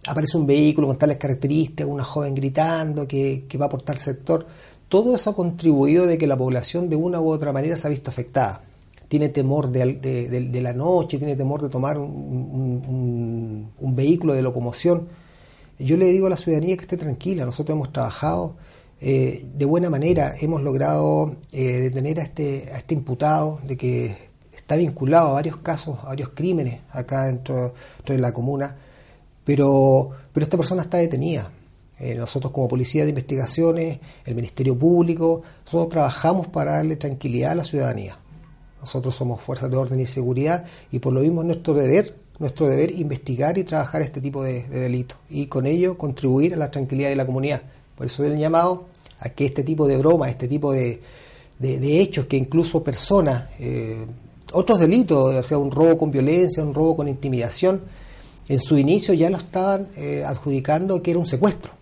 aparece 0.06 0.36
un 0.36 0.46
vehículo 0.46 0.86
con 0.86 0.98
tales 0.98 1.16
características, 1.16 1.86
una 1.86 2.04
joven 2.04 2.34
gritando 2.34 3.08
que, 3.08 3.46
va 3.60 3.66
por 3.68 3.82
tal 3.82 3.98
sector, 3.98 4.46
todo 4.88 5.14
eso 5.14 5.30
ha 5.30 5.34
contribuido 5.34 6.06
de 6.06 6.18
que 6.18 6.26
la 6.26 6.36
población 6.36 6.88
de 6.88 6.96
una 6.96 7.20
u 7.20 7.30
otra 7.30 7.52
manera 7.52 7.76
se 7.76 7.86
ha 7.86 7.90
visto 7.90 8.10
afectada. 8.10 8.62
Tiene 9.08 9.28
temor 9.28 9.70
de, 9.70 10.60
la 10.62 10.72
noche, 10.72 11.18
tiene 11.18 11.36
temor 11.36 11.62
de 11.62 11.68
tomar 11.68 11.98
un, 11.98 13.72
vehículo 13.94 14.34
de 14.34 14.42
locomoción. 14.42 15.08
Yo 15.78 15.96
le 15.96 16.06
digo 16.06 16.26
a 16.26 16.30
la 16.30 16.36
ciudadanía 16.36 16.76
que 16.76 16.82
esté 16.82 16.96
tranquila, 16.96 17.44
nosotros 17.44 17.74
hemos 17.74 17.92
trabajado 17.92 18.56
eh, 19.00 19.46
de 19.54 19.64
buena 19.64 19.90
manera, 19.90 20.34
hemos 20.40 20.62
logrado 20.62 21.36
eh, 21.52 21.80
detener 21.80 22.20
a 22.20 22.22
este, 22.22 22.70
a 22.72 22.78
este 22.78 22.94
imputado 22.94 23.60
de 23.64 23.76
que 23.76 24.16
está 24.56 24.76
vinculado 24.76 25.28
a 25.28 25.32
varios 25.34 25.58
casos, 25.58 25.98
a 26.02 26.06
varios 26.06 26.30
crímenes 26.30 26.80
acá 26.90 27.26
dentro, 27.26 27.74
de 28.04 28.18
la 28.18 28.32
comuna, 28.32 28.76
pero 29.44 30.10
esta 30.34 30.56
persona 30.56 30.82
está 30.82 30.98
detenida. 30.98 31.52
Eh, 31.98 32.14
nosotros 32.14 32.52
como 32.52 32.68
Policía 32.68 33.04
de 33.04 33.10
Investigaciones, 33.10 33.98
el 34.24 34.34
Ministerio 34.34 34.78
Público, 34.78 35.42
nosotros 35.64 35.88
trabajamos 35.88 36.46
para 36.48 36.72
darle 36.72 36.96
tranquilidad 36.96 37.52
a 37.52 37.54
la 37.56 37.64
ciudadanía. 37.64 38.18
Nosotros 38.80 39.14
somos 39.14 39.40
fuerzas 39.40 39.70
de 39.70 39.76
orden 39.76 39.98
y 40.00 40.06
seguridad 40.06 40.64
y 40.92 40.98
por 40.98 41.12
lo 41.12 41.20
mismo 41.20 41.40
es 41.40 41.46
nuestro 41.46 41.74
deber, 41.74 42.14
nuestro 42.38 42.68
deber 42.68 42.90
investigar 42.90 43.56
y 43.58 43.64
trabajar 43.64 44.02
este 44.02 44.20
tipo 44.20 44.44
de, 44.44 44.62
delitos 44.64 45.18
y 45.30 45.46
con 45.46 45.66
ello 45.66 45.96
contribuir 45.96 46.54
a 46.54 46.56
la 46.56 46.70
tranquilidad 46.70 47.08
de 47.08 47.16
la 47.16 47.26
comunidad. 47.26 47.62
Por 47.96 48.06
eso 48.06 48.24
el 48.24 48.38
llamado 48.38 48.86
a 49.18 49.30
que 49.30 49.46
este 49.46 49.62
tipo 49.62 49.86
de 49.86 49.96
bromas, 49.96 50.30
este 50.30 50.46
tipo 50.46 50.72
de, 50.72 51.00
hechos 51.60 52.26
que 52.26 52.36
incluso 52.36 52.84
personas 52.84 53.46
eh, 53.58 54.04
otros 54.52 54.78
delitos, 54.78 55.34
o 55.34 55.42
sea, 55.42 55.58
un 55.58 55.70
robo 55.70 55.98
con 55.98 56.10
violencia, 56.10 56.62
un 56.62 56.74
robo 56.74 56.96
con 56.96 57.08
intimidación, 57.08 57.80
en 58.48 58.60
su 58.60 58.78
inicio 58.78 59.14
ya 59.14 59.28
lo 59.30 59.38
estaban 59.38 59.88
eh, 59.96 60.22
adjudicando 60.24 61.02
que 61.02 61.10
era 61.10 61.18
un 61.18 61.26
secuestro, 61.26 61.72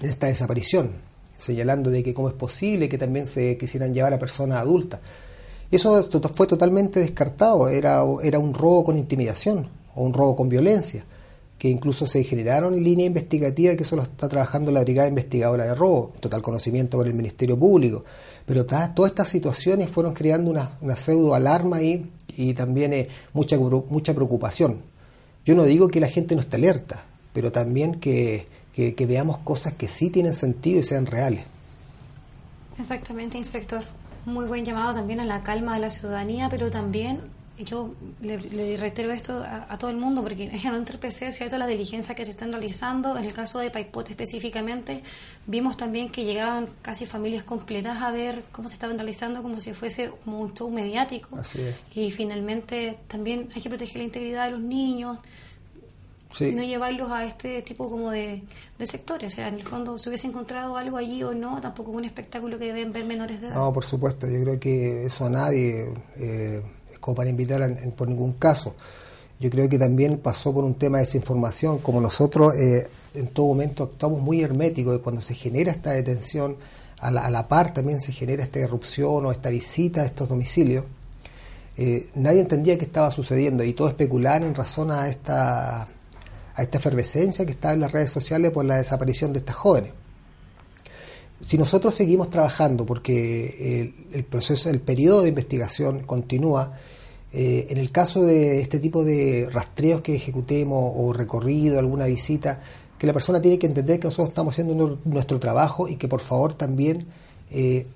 esta 0.00 0.26
desaparición, 0.26 0.92
señalando 1.38 1.90
de 1.90 2.02
que 2.02 2.14
cómo 2.14 2.28
es 2.28 2.34
posible 2.34 2.88
que 2.88 2.98
también 2.98 3.26
se 3.26 3.56
quisieran 3.56 3.94
llevar 3.94 4.14
a 4.14 4.18
personas 4.18 4.58
adultas. 4.58 5.00
Eso 5.70 6.02
fue 6.34 6.46
totalmente 6.46 7.00
descartado, 7.00 7.68
era, 7.68 8.04
un 8.04 8.54
robo 8.54 8.84
con 8.84 8.98
intimidación 8.98 9.68
o 9.94 10.04
un 10.04 10.12
robo 10.12 10.36
con 10.36 10.48
violencia, 10.48 11.04
que 11.58 11.68
incluso 11.68 12.06
se 12.06 12.22
generaron 12.22 12.80
líneas 12.82 13.08
investigativas 13.08 13.76
que 13.76 13.82
eso 13.82 13.96
lo 13.96 14.02
está 14.02 14.28
trabajando 14.28 14.70
la 14.70 14.82
Brigada 14.82 15.08
Investigadora 15.08 15.64
de 15.64 15.74
Robo, 15.74 16.12
total 16.20 16.42
conocimiento 16.42 16.98
con 16.98 17.06
el 17.06 17.14
Ministerio 17.14 17.58
Público. 17.58 18.04
Pero 18.44 18.66
todas 18.66 18.92
estas 19.06 19.28
situaciones 19.28 19.88
fueron 19.88 20.12
creando 20.12 20.50
una, 20.50 20.96
pseudo 20.96 21.34
alarma 21.34 21.80
y 21.82 22.54
también 22.54 22.92
eh, 22.92 23.08
mucha, 23.32 23.56
mucha 23.58 24.14
preocupación. 24.14 24.82
Yo 25.44 25.54
no 25.54 25.64
digo 25.64 25.88
que 25.88 26.00
la 26.00 26.08
gente 26.08 26.34
no 26.34 26.40
esté 26.40 26.56
alerta, 26.56 27.04
pero 27.32 27.50
también 27.50 28.00
que, 28.00 28.46
que 28.74 29.06
veamos 29.06 29.38
cosas 29.38 29.74
que 29.74 29.88
sí 29.88 30.10
tienen 30.10 30.34
sentido 30.34 30.80
y 30.80 30.84
sean 30.84 31.06
reales. 31.06 31.44
Exactamente, 32.78 33.38
inspector. 33.38 33.82
Muy 34.26 34.46
buen 34.46 34.64
llamado 34.64 34.94
también 34.94 35.20
a 35.20 35.24
la 35.24 35.42
calma 35.42 35.74
de 35.74 35.80
la 35.80 35.90
ciudadanía, 35.90 36.48
pero 36.48 36.70
también 36.70 37.20
yo 37.58 37.94
le, 38.20 38.76
reitero 38.76 39.12
esto 39.12 39.44
a, 39.44 39.78
todo 39.78 39.90
el 39.90 39.96
mundo 39.96 40.22
porque 40.22 40.50
es 40.52 40.64
no 40.64 40.76
entorpecer 40.76 41.32
cierto 41.32 41.56
las 41.56 41.68
diligencias 41.68 42.16
que 42.16 42.24
se 42.24 42.32
están 42.32 42.50
realizando 42.50 43.16
en 43.16 43.24
el 43.24 43.32
caso 43.32 43.60
de 43.60 43.70
Paipote 43.70 44.10
específicamente 44.10 45.04
vimos 45.46 45.76
también 45.76 46.10
que 46.10 46.24
llegaban 46.24 46.68
casi 46.82 47.06
familias 47.06 47.44
completas 47.44 48.02
a 48.02 48.10
ver 48.10 48.44
cómo 48.50 48.68
se 48.68 48.74
estaban 48.74 48.98
realizando 48.98 49.40
como 49.40 49.60
si 49.60 49.72
fuese 49.72 50.10
un 50.26 50.52
show 50.52 50.68
mediático 50.68 51.38
y 51.94 52.10
finalmente 52.10 52.98
también 53.06 53.48
hay 53.54 53.62
que 53.62 53.68
proteger 53.68 53.98
la 53.98 54.04
integridad 54.04 54.46
de 54.46 54.50
los 54.50 54.60
niños 54.60 55.18
y 56.40 56.52
no 56.52 56.62
llevarlos 56.62 57.10
a 57.10 57.24
este 57.24 57.62
tipo 57.62 57.90
como 57.90 58.10
de, 58.10 58.42
sectores. 58.80 59.32
O 59.32 59.36
sea, 59.36 59.48
en 59.48 59.54
el 59.54 59.62
fondo, 59.62 59.98
si 59.98 60.08
hubiese 60.08 60.26
encontrado 60.26 60.76
algo 60.76 60.96
allí 60.96 61.22
o 61.22 61.34
no, 61.34 61.60
tampoco 61.60 61.90
es 61.92 61.96
un 61.96 62.04
espectáculo 62.04 62.58
que 62.58 62.66
deben 62.66 62.92
ver 62.92 63.04
menores 63.04 63.40
de 63.40 63.48
edad. 63.48 63.56
No, 63.56 63.72
por 63.72 63.84
supuesto, 63.84 64.26
yo 64.28 64.40
creo 64.42 64.60
que 64.60 65.06
eso 65.06 65.26
a 65.26 65.30
nadie 65.30 65.88
eh, 66.16 66.62
es 66.92 66.98
como 66.98 67.14
para 67.14 67.30
invitar 67.30 67.62
en, 67.62 67.92
por 67.92 68.08
ningún 68.08 68.34
caso. 68.34 68.74
Yo 69.40 69.50
creo 69.50 69.68
que 69.68 69.78
también 69.78 70.18
pasó 70.18 70.52
por 70.52 70.64
un 70.64 70.74
tema 70.74 70.98
de 70.98 71.04
desinformación, 71.04 71.78
como 71.78 72.00
nosotros 72.00 72.54
eh, 72.54 72.88
en 73.14 73.28
todo 73.28 73.46
momento 73.46 73.84
actuamos 73.84 74.20
muy 74.20 74.42
herméticos, 74.42 74.96
y 74.96 75.00
cuando 75.00 75.20
se 75.20 75.34
genera 75.34 75.72
esta 75.72 75.92
detención, 75.92 76.56
a 76.98 77.10
la, 77.10 77.26
a 77.26 77.30
la 77.30 77.48
par 77.48 77.74
también 77.74 78.00
se 78.00 78.12
genera 78.12 78.42
esta 78.42 78.60
irrupción 78.60 79.26
o 79.26 79.32
esta 79.32 79.50
visita 79.50 80.02
a 80.02 80.04
estos 80.06 80.28
domicilios. 80.28 80.84
Eh, 81.76 82.08
nadie 82.14 82.40
entendía 82.40 82.78
qué 82.78 82.84
estaba 82.84 83.10
sucediendo 83.10 83.64
y 83.64 83.72
todo 83.72 83.88
especular 83.88 84.42
en 84.42 84.54
razón 84.54 84.92
a 84.92 85.08
esta 85.08 85.88
a 86.54 86.62
esta 86.62 86.78
efervescencia 86.78 87.44
que 87.44 87.52
está 87.52 87.72
en 87.72 87.80
las 87.80 87.92
redes 87.92 88.10
sociales 88.10 88.50
por 88.52 88.64
la 88.64 88.76
desaparición 88.76 89.32
de 89.32 89.40
estas 89.40 89.56
jóvenes. 89.56 89.92
Si 91.40 91.58
nosotros 91.58 91.94
seguimos 91.94 92.30
trabajando, 92.30 92.86
porque 92.86 93.92
el, 94.12 94.24
proceso, 94.24 94.70
el 94.70 94.80
periodo 94.80 95.22
de 95.22 95.28
investigación 95.28 96.04
continúa, 96.04 96.72
eh, 97.32 97.66
en 97.70 97.78
el 97.78 97.90
caso 97.90 98.22
de 98.22 98.60
este 98.60 98.78
tipo 98.78 99.04
de 99.04 99.48
rastreos 99.52 100.00
que 100.00 100.14
ejecutemos 100.14 100.92
o 100.96 101.12
recorrido, 101.12 101.78
alguna 101.78 102.06
visita, 102.06 102.60
que 102.96 103.06
la 103.06 103.12
persona 103.12 103.42
tiene 103.42 103.58
que 103.58 103.66
entender 103.66 103.98
que 103.98 104.06
nosotros 104.06 104.28
estamos 104.28 104.54
haciendo 104.54 105.00
nuestro 105.04 105.40
trabajo 105.40 105.88
y 105.88 105.96
que 105.96 106.08
por 106.08 106.20
favor 106.20 106.54
también 106.54 107.06
eh, 107.50 107.86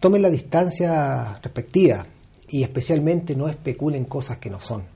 tomen 0.00 0.22
la 0.22 0.30
distancia 0.30 1.38
respectiva 1.42 2.06
y 2.48 2.62
especialmente 2.62 3.36
no 3.36 3.48
especulen 3.48 4.04
cosas 4.04 4.38
que 4.38 4.50
no 4.50 4.60
son. 4.60 4.93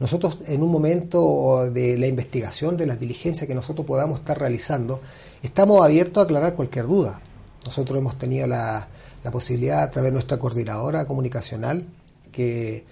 Nosotros 0.00 0.38
en 0.46 0.62
un 0.62 0.70
momento 0.70 1.70
de 1.72 1.98
la 1.98 2.06
investigación, 2.06 2.76
de 2.76 2.86
las 2.86 3.00
diligencias 3.00 3.48
que 3.48 3.54
nosotros 3.54 3.86
podamos 3.86 4.20
estar 4.20 4.38
realizando, 4.38 5.00
estamos 5.42 5.84
abiertos 5.84 6.20
a 6.20 6.24
aclarar 6.24 6.54
cualquier 6.54 6.86
duda. 6.86 7.20
Nosotros 7.64 7.98
hemos 7.98 8.16
tenido 8.16 8.46
la, 8.46 8.88
posibilidad 9.32 9.82
a 9.82 9.90
través 9.90 10.08
de 10.10 10.12
nuestra 10.12 10.38
coordinadora 10.38 11.04
comunicacional 11.04 11.84
que, 12.32 12.84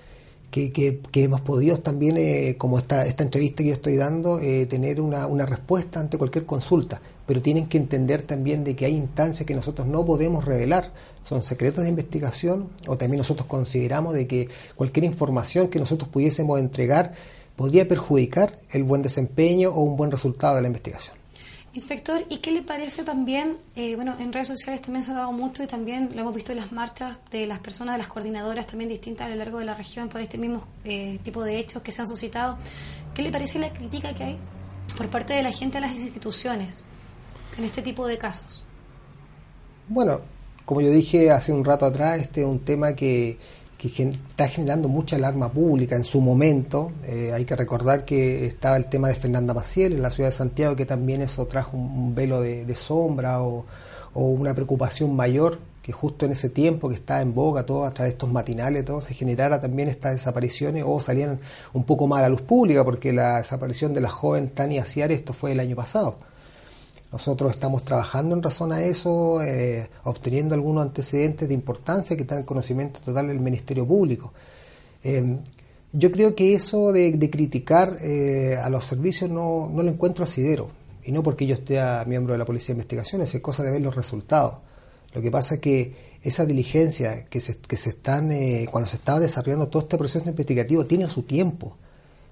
que, 0.50 1.00
hemos 1.14 1.40
podido 1.40 1.78
también, 1.78 2.16
eh, 2.16 2.54
como 2.56 2.78
esta, 2.78 3.06
esta 3.06 3.22
entrevista 3.22 3.62
que 3.62 3.68
yo 3.68 3.74
estoy 3.74 3.96
dando, 3.96 4.38
eh, 4.40 4.66
tener 4.66 5.00
una, 5.00 5.26
una 5.26 5.46
respuesta 5.46 6.00
ante 6.00 6.18
cualquier 6.18 6.46
consulta 6.46 7.00
pero 7.26 7.42
tienen 7.42 7.66
que 7.66 7.76
entender 7.76 8.22
también 8.22 8.64
de 8.64 8.76
que 8.76 8.86
hay 8.86 8.94
instancias 8.94 9.46
que 9.46 9.54
nosotros 9.54 9.86
no 9.86 10.06
podemos 10.06 10.44
revelar, 10.44 10.92
son 11.22 11.42
secretos 11.42 11.82
de 11.82 11.90
investigación 11.90 12.68
o 12.86 12.96
también 12.96 13.18
nosotros 13.18 13.46
consideramos 13.46 14.14
de 14.14 14.26
que 14.26 14.48
cualquier 14.76 15.04
información 15.04 15.68
que 15.68 15.80
nosotros 15.80 16.08
pudiésemos 16.08 16.58
entregar 16.60 17.14
podría 17.56 17.88
perjudicar 17.88 18.58
el 18.70 18.84
buen 18.84 19.02
desempeño 19.02 19.70
o 19.70 19.80
un 19.80 19.96
buen 19.96 20.10
resultado 20.10 20.56
de 20.56 20.62
la 20.62 20.68
investigación. 20.68 21.16
Inspector, 21.76 22.24
¿y 22.28 22.38
qué 22.38 22.52
le 22.52 22.62
parece 22.62 23.04
también? 23.04 23.58
Eh, 23.74 23.96
bueno, 23.96 24.14
en 24.18 24.32
redes 24.32 24.48
sociales 24.48 24.80
también 24.80 25.04
se 25.04 25.12
ha 25.12 25.14
dado 25.14 25.32
mucho 25.32 25.62
y 25.62 25.66
también 25.66 26.10
lo 26.14 26.22
hemos 26.22 26.34
visto 26.34 26.52
en 26.52 26.58
las 26.58 26.72
marchas 26.72 27.18
de 27.30 27.46
las 27.46 27.58
personas, 27.60 27.94
de 27.94 27.98
las 27.98 28.08
coordinadoras 28.08 28.66
también 28.66 28.88
distintas 28.88 29.26
a 29.26 29.30
lo 29.30 29.36
largo 29.36 29.58
de 29.58 29.66
la 29.66 29.74
región 29.74 30.08
por 30.08 30.20
este 30.20 30.38
mismo 30.38 30.66
eh, 30.84 31.18
tipo 31.22 31.44
de 31.44 31.58
hechos 31.58 31.82
que 31.82 31.92
se 31.92 32.00
han 32.00 32.08
suscitado. 32.08 32.58
¿Qué 33.14 33.22
le 33.22 33.30
parece 33.30 33.58
la 33.58 33.72
crítica 33.72 34.14
que 34.14 34.24
hay 34.24 34.38
por 34.96 35.08
parte 35.10 35.34
de 35.34 35.42
la 35.42 35.52
gente 35.52 35.78
a 35.78 35.82
las 35.82 35.94
instituciones? 35.96 36.86
en 37.58 37.64
este 37.64 37.82
tipo 37.82 38.06
de 38.06 38.18
casos? 38.18 38.62
Bueno, 39.88 40.20
como 40.64 40.80
yo 40.80 40.90
dije 40.90 41.30
hace 41.30 41.52
un 41.52 41.64
rato 41.64 41.86
atrás, 41.86 42.20
este 42.20 42.42
es 42.42 42.46
un 42.46 42.60
tema 42.60 42.94
que, 42.94 43.38
está 43.78 44.48
generando 44.48 44.88
mucha 44.88 45.16
alarma 45.16 45.50
pública 45.50 45.96
en 45.96 46.04
su 46.04 46.20
momento. 46.20 46.92
Eh, 47.04 47.32
hay 47.32 47.44
que 47.44 47.56
recordar 47.56 48.04
que 48.04 48.46
estaba 48.46 48.76
el 48.76 48.86
tema 48.86 49.08
de 49.08 49.14
Fernanda 49.14 49.54
Maciel 49.54 49.92
en 49.92 50.02
la 50.02 50.10
ciudad 50.10 50.30
de 50.30 50.36
Santiago, 50.36 50.76
que 50.76 50.86
también 50.86 51.22
eso 51.22 51.46
trajo 51.46 51.76
un, 51.76 52.14
velo 52.14 52.40
de, 52.40 52.74
sombra 52.74 53.42
o, 53.42 53.64
una 54.14 54.54
preocupación 54.54 55.14
mayor 55.14 55.58
que 55.82 55.92
justo 55.92 56.26
en 56.26 56.32
ese 56.32 56.48
tiempo 56.48 56.88
que 56.88 56.96
estaba 56.96 57.20
en 57.20 57.32
boga 57.32 57.64
todo 57.64 57.84
a 57.84 57.92
través 57.92 58.12
de 58.12 58.14
estos 58.14 58.32
matinales, 58.32 58.84
todo 58.84 59.00
se 59.00 59.14
generara 59.14 59.60
también 59.60 59.88
estas 59.88 60.14
desapariciones 60.14 60.82
o 60.84 60.98
salían 60.98 61.38
un 61.74 61.84
poco 61.84 62.08
más 62.08 62.20
a 62.20 62.22
la 62.22 62.28
luz 62.30 62.42
pública, 62.42 62.82
porque 62.82 63.12
la 63.12 63.36
desaparición 63.36 63.94
de 63.94 64.00
la 64.00 64.10
joven 64.10 64.48
Tania 64.48 64.84
Ciar, 64.84 65.12
esto 65.12 65.32
fue 65.32 65.52
el 65.52 65.60
año 65.60 65.76
pasado. 65.76 66.16
Nosotros 67.12 67.52
estamos 67.52 67.84
trabajando 67.84 68.34
en 68.34 68.42
razón 68.42 68.72
a 68.72 68.82
eso, 68.82 69.40
eh, 69.42 69.88
obteniendo 70.04 70.54
algunos 70.54 70.84
antecedentes 70.84 71.48
de 71.48 71.54
importancia 71.54 72.16
que 72.16 72.22
están 72.22 72.38
en 72.38 72.44
conocimiento 72.44 73.00
total 73.00 73.28
del 73.28 73.40
Ministerio 73.40 73.86
Público. 73.86 74.32
Eh, 75.04 75.38
yo 75.92 76.10
creo 76.10 76.34
que 76.34 76.54
eso 76.54 76.92
de, 76.92 77.30
criticar 77.30 77.98
eh, 78.00 78.58
a 78.62 78.68
los 78.70 78.84
servicios 78.84 79.30
no, 79.30 79.70
lo 79.72 79.88
encuentro 79.88 80.24
asidero, 80.24 80.68
y 81.04 81.12
no 81.12 81.22
porque 81.22 81.46
yo 81.46 81.54
esté 81.54 81.80
miembro 82.06 82.32
de 82.32 82.38
la 82.38 82.44
Policía 82.44 82.68
de 82.68 82.78
Investigaciones, 82.78 83.32
es 83.34 83.40
cosa 83.40 83.62
de 83.62 83.70
ver 83.70 83.80
los 83.80 83.94
resultados. 83.94 84.56
Lo 85.14 85.22
que 85.22 85.30
pasa 85.30 85.54
es 85.54 85.60
que 85.60 86.16
esa 86.22 86.44
diligencia 86.44 87.24
que 87.26 87.38
se, 87.38 87.56
que 87.56 87.76
se 87.76 87.90
están, 87.90 88.30
cuando 88.70 88.88
se 88.88 88.96
estaba 88.96 89.20
desarrollando 89.20 89.68
todo 89.68 89.84
este 89.84 89.96
proceso 89.96 90.28
investigativo, 90.28 90.84
tiene 90.84 91.08
su 91.08 91.22
tiempo, 91.22 91.76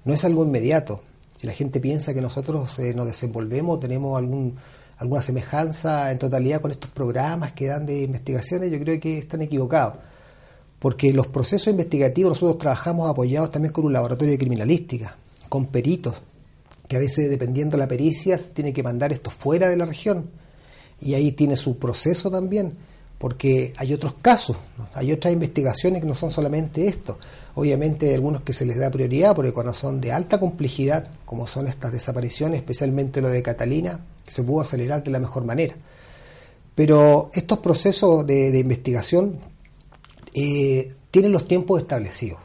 no 0.04 0.12
es 0.12 0.24
algo 0.24 0.44
inmediato. 0.44 1.00
Si 1.44 1.48
la 1.48 1.52
gente 1.52 1.78
piensa 1.78 2.14
que 2.14 2.22
nosotros 2.22 2.78
eh, 2.78 2.94
nos 2.94 3.06
desenvolvemos, 3.06 3.78
tenemos 3.78 4.16
algún, 4.16 4.56
alguna 4.96 5.20
semejanza 5.20 6.10
en 6.10 6.18
totalidad 6.18 6.62
con 6.62 6.70
estos 6.70 6.90
programas 6.90 7.52
que 7.52 7.66
dan 7.66 7.84
de 7.84 8.04
investigaciones, 8.04 8.72
yo 8.72 8.78
creo 8.78 8.98
que 8.98 9.18
están 9.18 9.42
equivocados. 9.42 9.96
Porque 10.78 11.12
los 11.12 11.26
procesos 11.26 11.68
investigativos 11.68 12.30
nosotros 12.30 12.56
trabajamos 12.56 13.10
apoyados 13.10 13.50
también 13.50 13.74
con 13.74 13.84
un 13.84 13.92
laboratorio 13.92 14.32
de 14.32 14.38
criminalística, 14.38 15.18
con 15.50 15.66
peritos, 15.66 16.14
que 16.88 16.96
a 16.96 17.00
veces 17.00 17.28
dependiendo 17.28 17.76
de 17.76 17.82
la 17.82 17.88
pericia 17.88 18.38
se 18.38 18.48
tiene 18.48 18.72
que 18.72 18.82
mandar 18.82 19.12
esto 19.12 19.28
fuera 19.28 19.68
de 19.68 19.76
la 19.76 19.84
región. 19.84 20.30
Y 20.98 21.12
ahí 21.12 21.32
tiene 21.32 21.58
su 21.58 21.78
proceso 21.78 22.30
también, 22.30 22.72
porque 23.18 23.72
hay 23.76 23.92
otros 23.92 24.14
casos, 24.20 24.56
hay 24.92 25.12
otras 25.12 25.32
investigaciones 25.32 26.00
que 26.00 26.06
no 26.06 26.14
son 26.14 26.30
solamente 26.30 26.86
esto. 26.86 27.18
Obviamente 27.54 28.08
hay 28.08 28.14
algunos 28.14 28.42
que 28.42 28.52
se 28.52 28.66
les 28.66 28.78
da 28.78 28.90
prioridad 28.90 29.34
porque 29.34 29.52
cuando 29.52 29.72
son 29.72 30.00
de 30.00 30.12
alta 30.12 30.40
complejidad, 30.40 31.08
como 31.24 31.46
son 31.46 31.68
estas 31.68 31.92
desapariciones, 31.92 32.58
especialmente 32.58 33.20
lo 33.20 33.28
de 33.28 33.42
Catalina, 33.42 34.00
se 34.26 34.42
pudo 34.42 34.62
acelerar 34.62 35.04
de 35.04 35.10
la 35.10 35.20
mejor 35.20 35.44
manera. 35.44 35.74
Pero 36.74 37.30
estos 37.32 37.58
procesos 37.58 38.26
de, 38.26 38.58
investigación 38.58 39.38
eh, 40.34 40.92
tienen 41.10 41.30
los 41.30 41.46
tiempos 41.46 41.80
establecidos. 41.80 42.40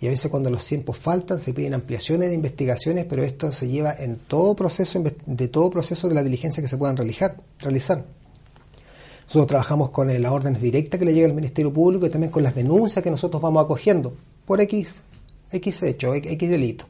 Y 0.00 0.06
a 0.06 0.10
veces 0.10 0.30
cuando 0.30 0.48
los 0.48 0.64
tiempos 0.64 0.96
faltan 0.96 1.40
se 1.40 1.52
piden 1.52 1.74
ampliaciones 1.74 2.28
de 2.28 2.34
investigaciones, 2.34 3.04
pero 3.04 3.24
esto 3.24 3.50
se 3.52 3.68
lleva 3.68 3.92
en 3.92 4.16
todo 4.16 4.54
proceso 4.54 5.02
de 5.26 5.48
todo 5.48 5.70
proceso 5.70 6.08
de 6.08 6.14
la 6.14 6.22
diligencia 6.22 6.62
que 6.62 6.68
se 6.68 6.78
puedan 6.78 6.96
realizar. 6.96 8.04
Nosotros 9.28 9.46
trabajamos 9.46 9.90
con 9.90 10.08
las 10.08 10.32
órdenes 10.32 10.62
directas 10.62 10.98
que 10.98 11.04
le 11.04 11.12
llega 11.12 11.26
al 11.26 11.34
Ministerio 11.34 11.70
Público 11.70 12.06
y 12.06 12.08
también 12.08 12.32
con 12.32 12.42
las 12.42 12.54
denuncias 12.54 13.04
que 13.04 13.10
nosotros 13.10 13.42
vamos 13.42 13.62
acogiendo 13.62 14.14
por 14.46 14.58
X, 14.62 15.02
X 15.52 15.82
hecho, 15.82 16.14
X 16.14 16.48
delito. 16.48 16.86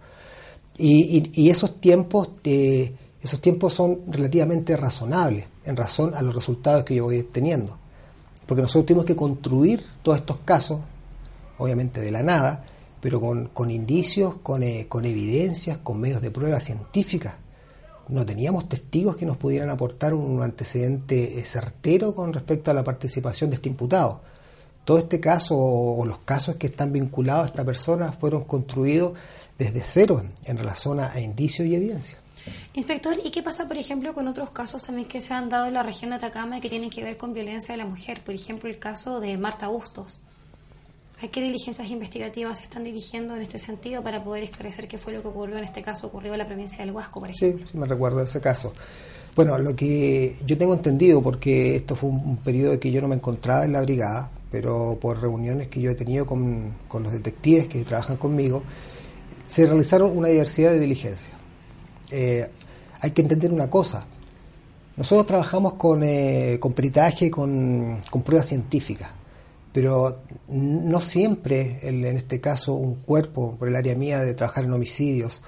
Y, 0.78 1.50
esos 1.50 1.80
tiempos 1.80 2.30
de, 2.44 2.94
esos 3.20 3.40
tiempos 3.40 3.74
son 3.74 4.02
relativamente 4.06 4.76
razonables 4.76 5.46
en 5.64 5.76
razón 5.76 6.14
a 6.14 6.22
los 6.22 6.32
resultados 6.32 6.84
que 6.84 6.94
yo 6.94 7.06
voy 7.06 7.24
teniendo. 7.24 7.76
Porque 8.46 8.62
nosotros 8.62 8.86
tenemos 8.86 9.04
que 9.04 9.16
construir 9.16 9.82
todos 10.04 10.18
estos 10.18 10.36
casos, 10.44 10.78
obviamente 11.58 12.00
de 12.00 12.12
la 12.12 12.22
nada, 12.22 12.64
pero 13.00 13.20
con, 13.20 13.48
con 13.48 13.68
indicios, 13.68 14.36
con, 14.44 14.62
eh, 14.62 14.86
con 14.88 15.04
evidencias, 15.04 15.78
con 15.78 15.98
medios 15.98 16.22
de 16.22 16.30
prueba 16.30 16.60
científicas. 16.60 17.34
No 18.08 18.24
teníamos 18.24 18.68
testigos 18.68 19.16
que 19.16 19.26
nos 19.26 19.36
pudieran 19.36 19.70
aportar 19.70 20.14
un 20.14 20.42
antecedente 20.42 21.38
eh, 21.38 21.44
certero 21.44 22.14
con 22.14 22.32
respecto 22.32 22.70
a 22.70 22.74
la 22.74 22.84
participación 22.84 23.50
de 23.50 23.56
este 23.56 23.68
imputado 23.68 24.20
todo 24.88 24.96
este 24.96 25.20
caso 25.20 25.54
o 25.54 26.06
los 26.06 26.20
casos 26.20 26.56
que 26.56 26.68
están 26.68 26.94
vinculados 26.94 27.42
a 27.42 27.46
esta 27.48 27.62
persona 27.62 28.10
fueron 28.10 28.44
construidos 28.44 29.12
desde 29.58 29.82
cero 29.84 30.24
en 30.46 30.56
relación 30.56 30.98
a, 30.98 31.20
indicios 31.20 31.68
y 31.68 31.74
evidencia. 31.74 32.16
Inspector, 32.72 33.18
¿y 33.22 33.30
qué 33.30 33.42
pasa, 33.42 33.68
por 33.68 33.76
ejemplo, 33.76 34.14
con 34.14 34.26
otros 34.28 34.48
casos 34.48 34.84
también 34.84 35.06
que 35.06 35.20
se 35.20 35.34
han 35.34 35.50
dado 35.50 35.66
en 35.66 35.74
la 35.74 35.82
región 35.82 36.08
de 36.08 36.16
Atacama 36.16 36.56
y 36.56 36.62
que 36.62 36.70
tienen 36.70 36.88
que 36.88 37.04
ver 37.04 37.18
con 37.18 37.34
violencia 37.34 37.74
de 37.74 37.76
la 37.76 37.84
mujer? 37.84 38.24
Por 38.24 38.34
ejemplo, 38.34 38.70
el 38.70 38.78
caso 38.78 39.20
de 39.20 39.36
Marta 39.36 39.68
Bustos. 39.68 40.18
¿A 41.20 41.26
qué 41.26 41.42
diligencias 41.42 41.90
investigativas 41.90 42.58
se 42.58 42.62
están 42.62 42.84
dirigiendo 42.84 43.34
en 43.34 43.42
este 43.42 43.58
sentido 43.58 44.02
para 44.02 44.22
poder 44.22 44.44
esclarecer 44.44 44.86
qué 44.86 44.98
fue 44.98 45.12
lo 45.12 45.20
que 45.20 45.28
ocurrió 45.28 45.58
en 45.58 45.64
este 45.64 45.82
caso, 45.82 46.06
ocurrió 46.06 46.32
en 46.32 46.38
la 46.38 46.46
provincia 46.46 46.84
del 46.84 46.94
Huasco, 46.94 47.18
por 47.18 47.30
ejemplo? 47.30 47.66
Sí, 47.66 47.72
sí 47.72 47.78
me 47.78 47.86
recuerdo 47.86 48.22
ese 48.22 48.40
caso. 48.40 48.72
Bueno, 49.34 49.58
lo 49.58 49.74
que 49.74 50.36
yo 50.46 50.56
tengo 50.56 50.74
entendido, 50.74 51.20
porque 51.20 51.76
esto 51.76 51.96
fue 51.96 52.10
un, 52.10 52.36
periodo 52.36 52.74
en 52.74 52.80
que 52.80 52.92
yo 52.92 53.00
no 53.00 53.08
me 53.08 53.16
encontraba 53.16 53.64
en 53.64 53.72
la 53.72 53.82
brigada, 53.82 54.30
pero 54.50 54.96
por 55.00 55.20
reuniones 55.20 55.66
que 55.66 55.80
yo 55.80 55.90
he 55.90 55.94
tenido 55.96 56.24
con, 56.24 56.74
los 56.92 57.12
detectives 57.12 57.66
que 57.66 57.84
trabajan 57.84 58.16
conmigo, 58.16 58.62
se 59.48 59.66
realizaron 59.66 60.16
una 60.16 60.28
diversidad 60.28 60.70
de 60.70 60.78
diligencias. 60.78 61.36
Eh, 62.12 62.48
hay 63.00 63.10
que 63.10 63.22
entender 63.22 63.52
una 63.52 63.68
cosa, 63.68 64.06
nosotros 64.96 65.28
trabajamos 65.28 65.74
con, 65.74 66.02
eh, 66.02 66.58
con 66.60 66.72
peritaje, 66.72 67.30
con, 67.30 68.00
con 68.10 68.22
pruebas 68.22 68.46
científicas, 68.46 69.10
pero 69.72 70.22
no 70.48 71.00
siempre, 71.00 71.78
en 71.82 72.04
este 72.04 72.40
caso, 72.40 72.74
un 72.74 72.96
cuerpo, 72.96 73.56
por 73.58 73.68
el 73.68 73.76
área 73.76 73.94
mía 73.94 74.20
de 74.20 74.34
trabajar 74.34 74.64
en 74.64 74.72
homicidios, 74.72 75.42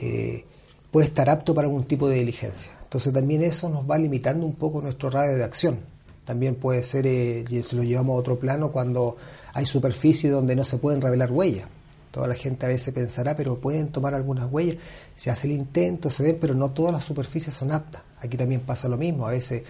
eh, 0.00 0.44
puede 0.90 1.06
estar 1.06 1.30
apto 1.30 1.54
para 1.54 1.66
algún 1.66 1.84
tipo 1.84 2.08
de 2.08 2.16
diligencia. 2.16 2.72
Entonces 2.82 3.12
también 3.12 3.42
eso 3.42 3.68
nos 3.70 3.88
va 3.88 3.96
limitando 3.98 4.44
un 4.44 4.54
poco 4.54 4.82
nuestro 4.82 5.10
radio 5.10 5.36
de 5.36 5.44
acción. 5.44 5.78
También 6.24 6.54
puede 6.54 6.84
ser, 6.84 7.06
eh, 7.06 7.44
y 7.48 7.74
lo 7.74 7.82
llevamos 7.82 8.14
a 8.14 8.20
otro 8.20 8.38
plano, 8.38 8.70
cuando 8.70 9.16
hay 9.54 9.66
superficies 9.66 10.32
donde 10.32 10.54
no 10.54 10.64
se 10.64 10.78
pueden 10.78 11.00
revelar 11.00 11.30
huellas. 11.32 11.66
Toda 12.10 12.28
la 12.28 12.34
gente 12.34 12.66
a 12.66 12.68
veces 12.68 12.92
pensará, 12.92 13.34
pero 13.36 13.58
pueden 13.58 13.88
tomar 13.88 14.14
algunas 14.14 14.52
huellas. 14.52 14.76
Se 15.16 15.30
hace 15.30 15.46
el 15.46 15.54
intento, 15.54 16.10
se 16.10 16.22
ven, 16.22 16.38
pero 16.38 16.54
no 16.54 16.70
todas 16.70 16.92
las 16.92 17.04
superficies 17.04 17.54
son 17.54 17.72
aptas. 17.72 18.02
Aquí 18.20 18.36
también 18.36 18.60
pasa 18.60 18.86
lo 18.88 18.98
mismo. 18.98 19.26
A 19.26 19.30
veces 19.30 19.62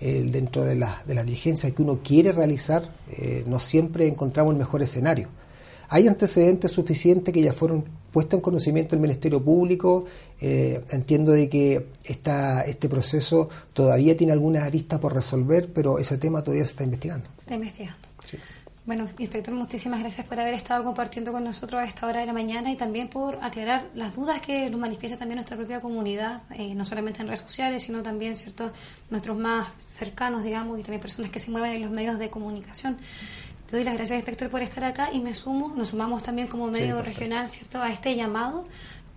eh, 0.00 0.26
dentro 0.30 0.64
de, 0.64 0.76
la, 0.76 1.02
de 1.06 1.14
las 1.14 1.26
diligencias 1.26 1.72
que 1.72 1.82
uno 1.82 2.00
quiere 2.02 2.32
realizar, 2.32 2.82
eh, 3.10 3.44
no 3.46 3.58
siempre 3.58 4.06
encontramos 4.06 4.52
el 4.52 4.58
mejor 4.58 4.82
escenario. 4.82 5.28
Hay 5.88 6.08
antecedentes 6.08 6.72
suficientes 6.72 7.34
que 7.34 7.42
ya 7.42 7.52
fueron 7.52 7.84
puestos 8.12 8.38
en 8.38 8.42
conocimiento 8.42 8.92
del 8.92 9.00
Ministerio 9.00 9.42
Público. 9.42 10.04
Eh, 10.40 10.82
entiendo 10.90 11.32
de 11.32 11.48
que 11.48 11.86
esta, 12.04 12.62
este 12.62 12.88
proceso 12.88 13.48
todavía 13.72 14.16
tiene 14.16 14.32
algunas 14.32 14.62
aristas 14.62 15.00
por 15.00 15.14
resolver, 15.14 15.68
pero 15.72 15.98
ese 15.98 16.16
tema 16.16 16.42
todavía 16.42 16.64
se 16.64 16.72
está 16.72 16.84
investigando. 16.84 17.26
Se 17.36 17.42
está 17.42 17.54
investigando. 17.56 18.08
Bueno, 18.90 19.06
inspector, 19.18 19.54
muchísimas 19.54 20.00
gracias 20.00 20.26
por 20.26 20.40
haber 20.40 20.52
estado 20.52 20.82
compartiendo 20.82 21.30
con 21.30 21.44
nosotros 21.44 21.80
a 21.80 21.84
esta 21.84 22.08
hora 22.08 22.18
de 22.18 22.26
la 22.26 22.32
mañana 22.32 22.72
y 22.72 22.76
también 22.76 23.06
por 23.06 23.38
aclarar 23.40 23.86
las 23.94 24.16
dudas 24.16 24.40
que 24.40 24.68
nos 24.68 24.80
manifiesta 24.80 25.16
también 25.16 25.36
nuestra 25.36 25.56
propia 25.56 25.80
comunidad, 25.80 26.42
eh, 26.56 26.74
no 26.74 26.84
solamente 26.84 27.20
en 27.20 27.28
redes 27.28 27.38
sociales, 27.38 27.84
sino 27.84 28.02
también, 28.02 28.34
¿cierto?, 28.34 28.72
nuestros 29.08 29.38
más 29.38 29.68
cercanos, 29.78 30.42
digamos, 30.42 30.76
y 30.76 30.82
también 30.82 31.00
personas 31.00 31.30
que 31.30 31.38
se 31.38 31.52
mueven 31.52 31.70
en 31.74 31.82
los 31.82 31.92
medios 31.92 32.18
de 32.18 32.30
comunicación. 32.30 32.98
Te 33.70 33.76
doy 33.76 33.84
las 33.84 33.94
gracias, 33.94 34.16
inspector, 34.16 34.50
por 34.50 34.60
estar 34.60 34.82
acá 34.82 35.10
y 35.12 35.20
me 35.20 35.36
sumo, 35.36 35.72
nos 35.76 35.90
sumamos 35.90 36.24
también 36.24 36.48
como 36.48 36.68
medio 36.68 37.00
regional, 37.00 37.48
¿cierto?, 37.48 37.80
a 37.80 37.92
este 37.92 38.16
llamado 38.16 38.64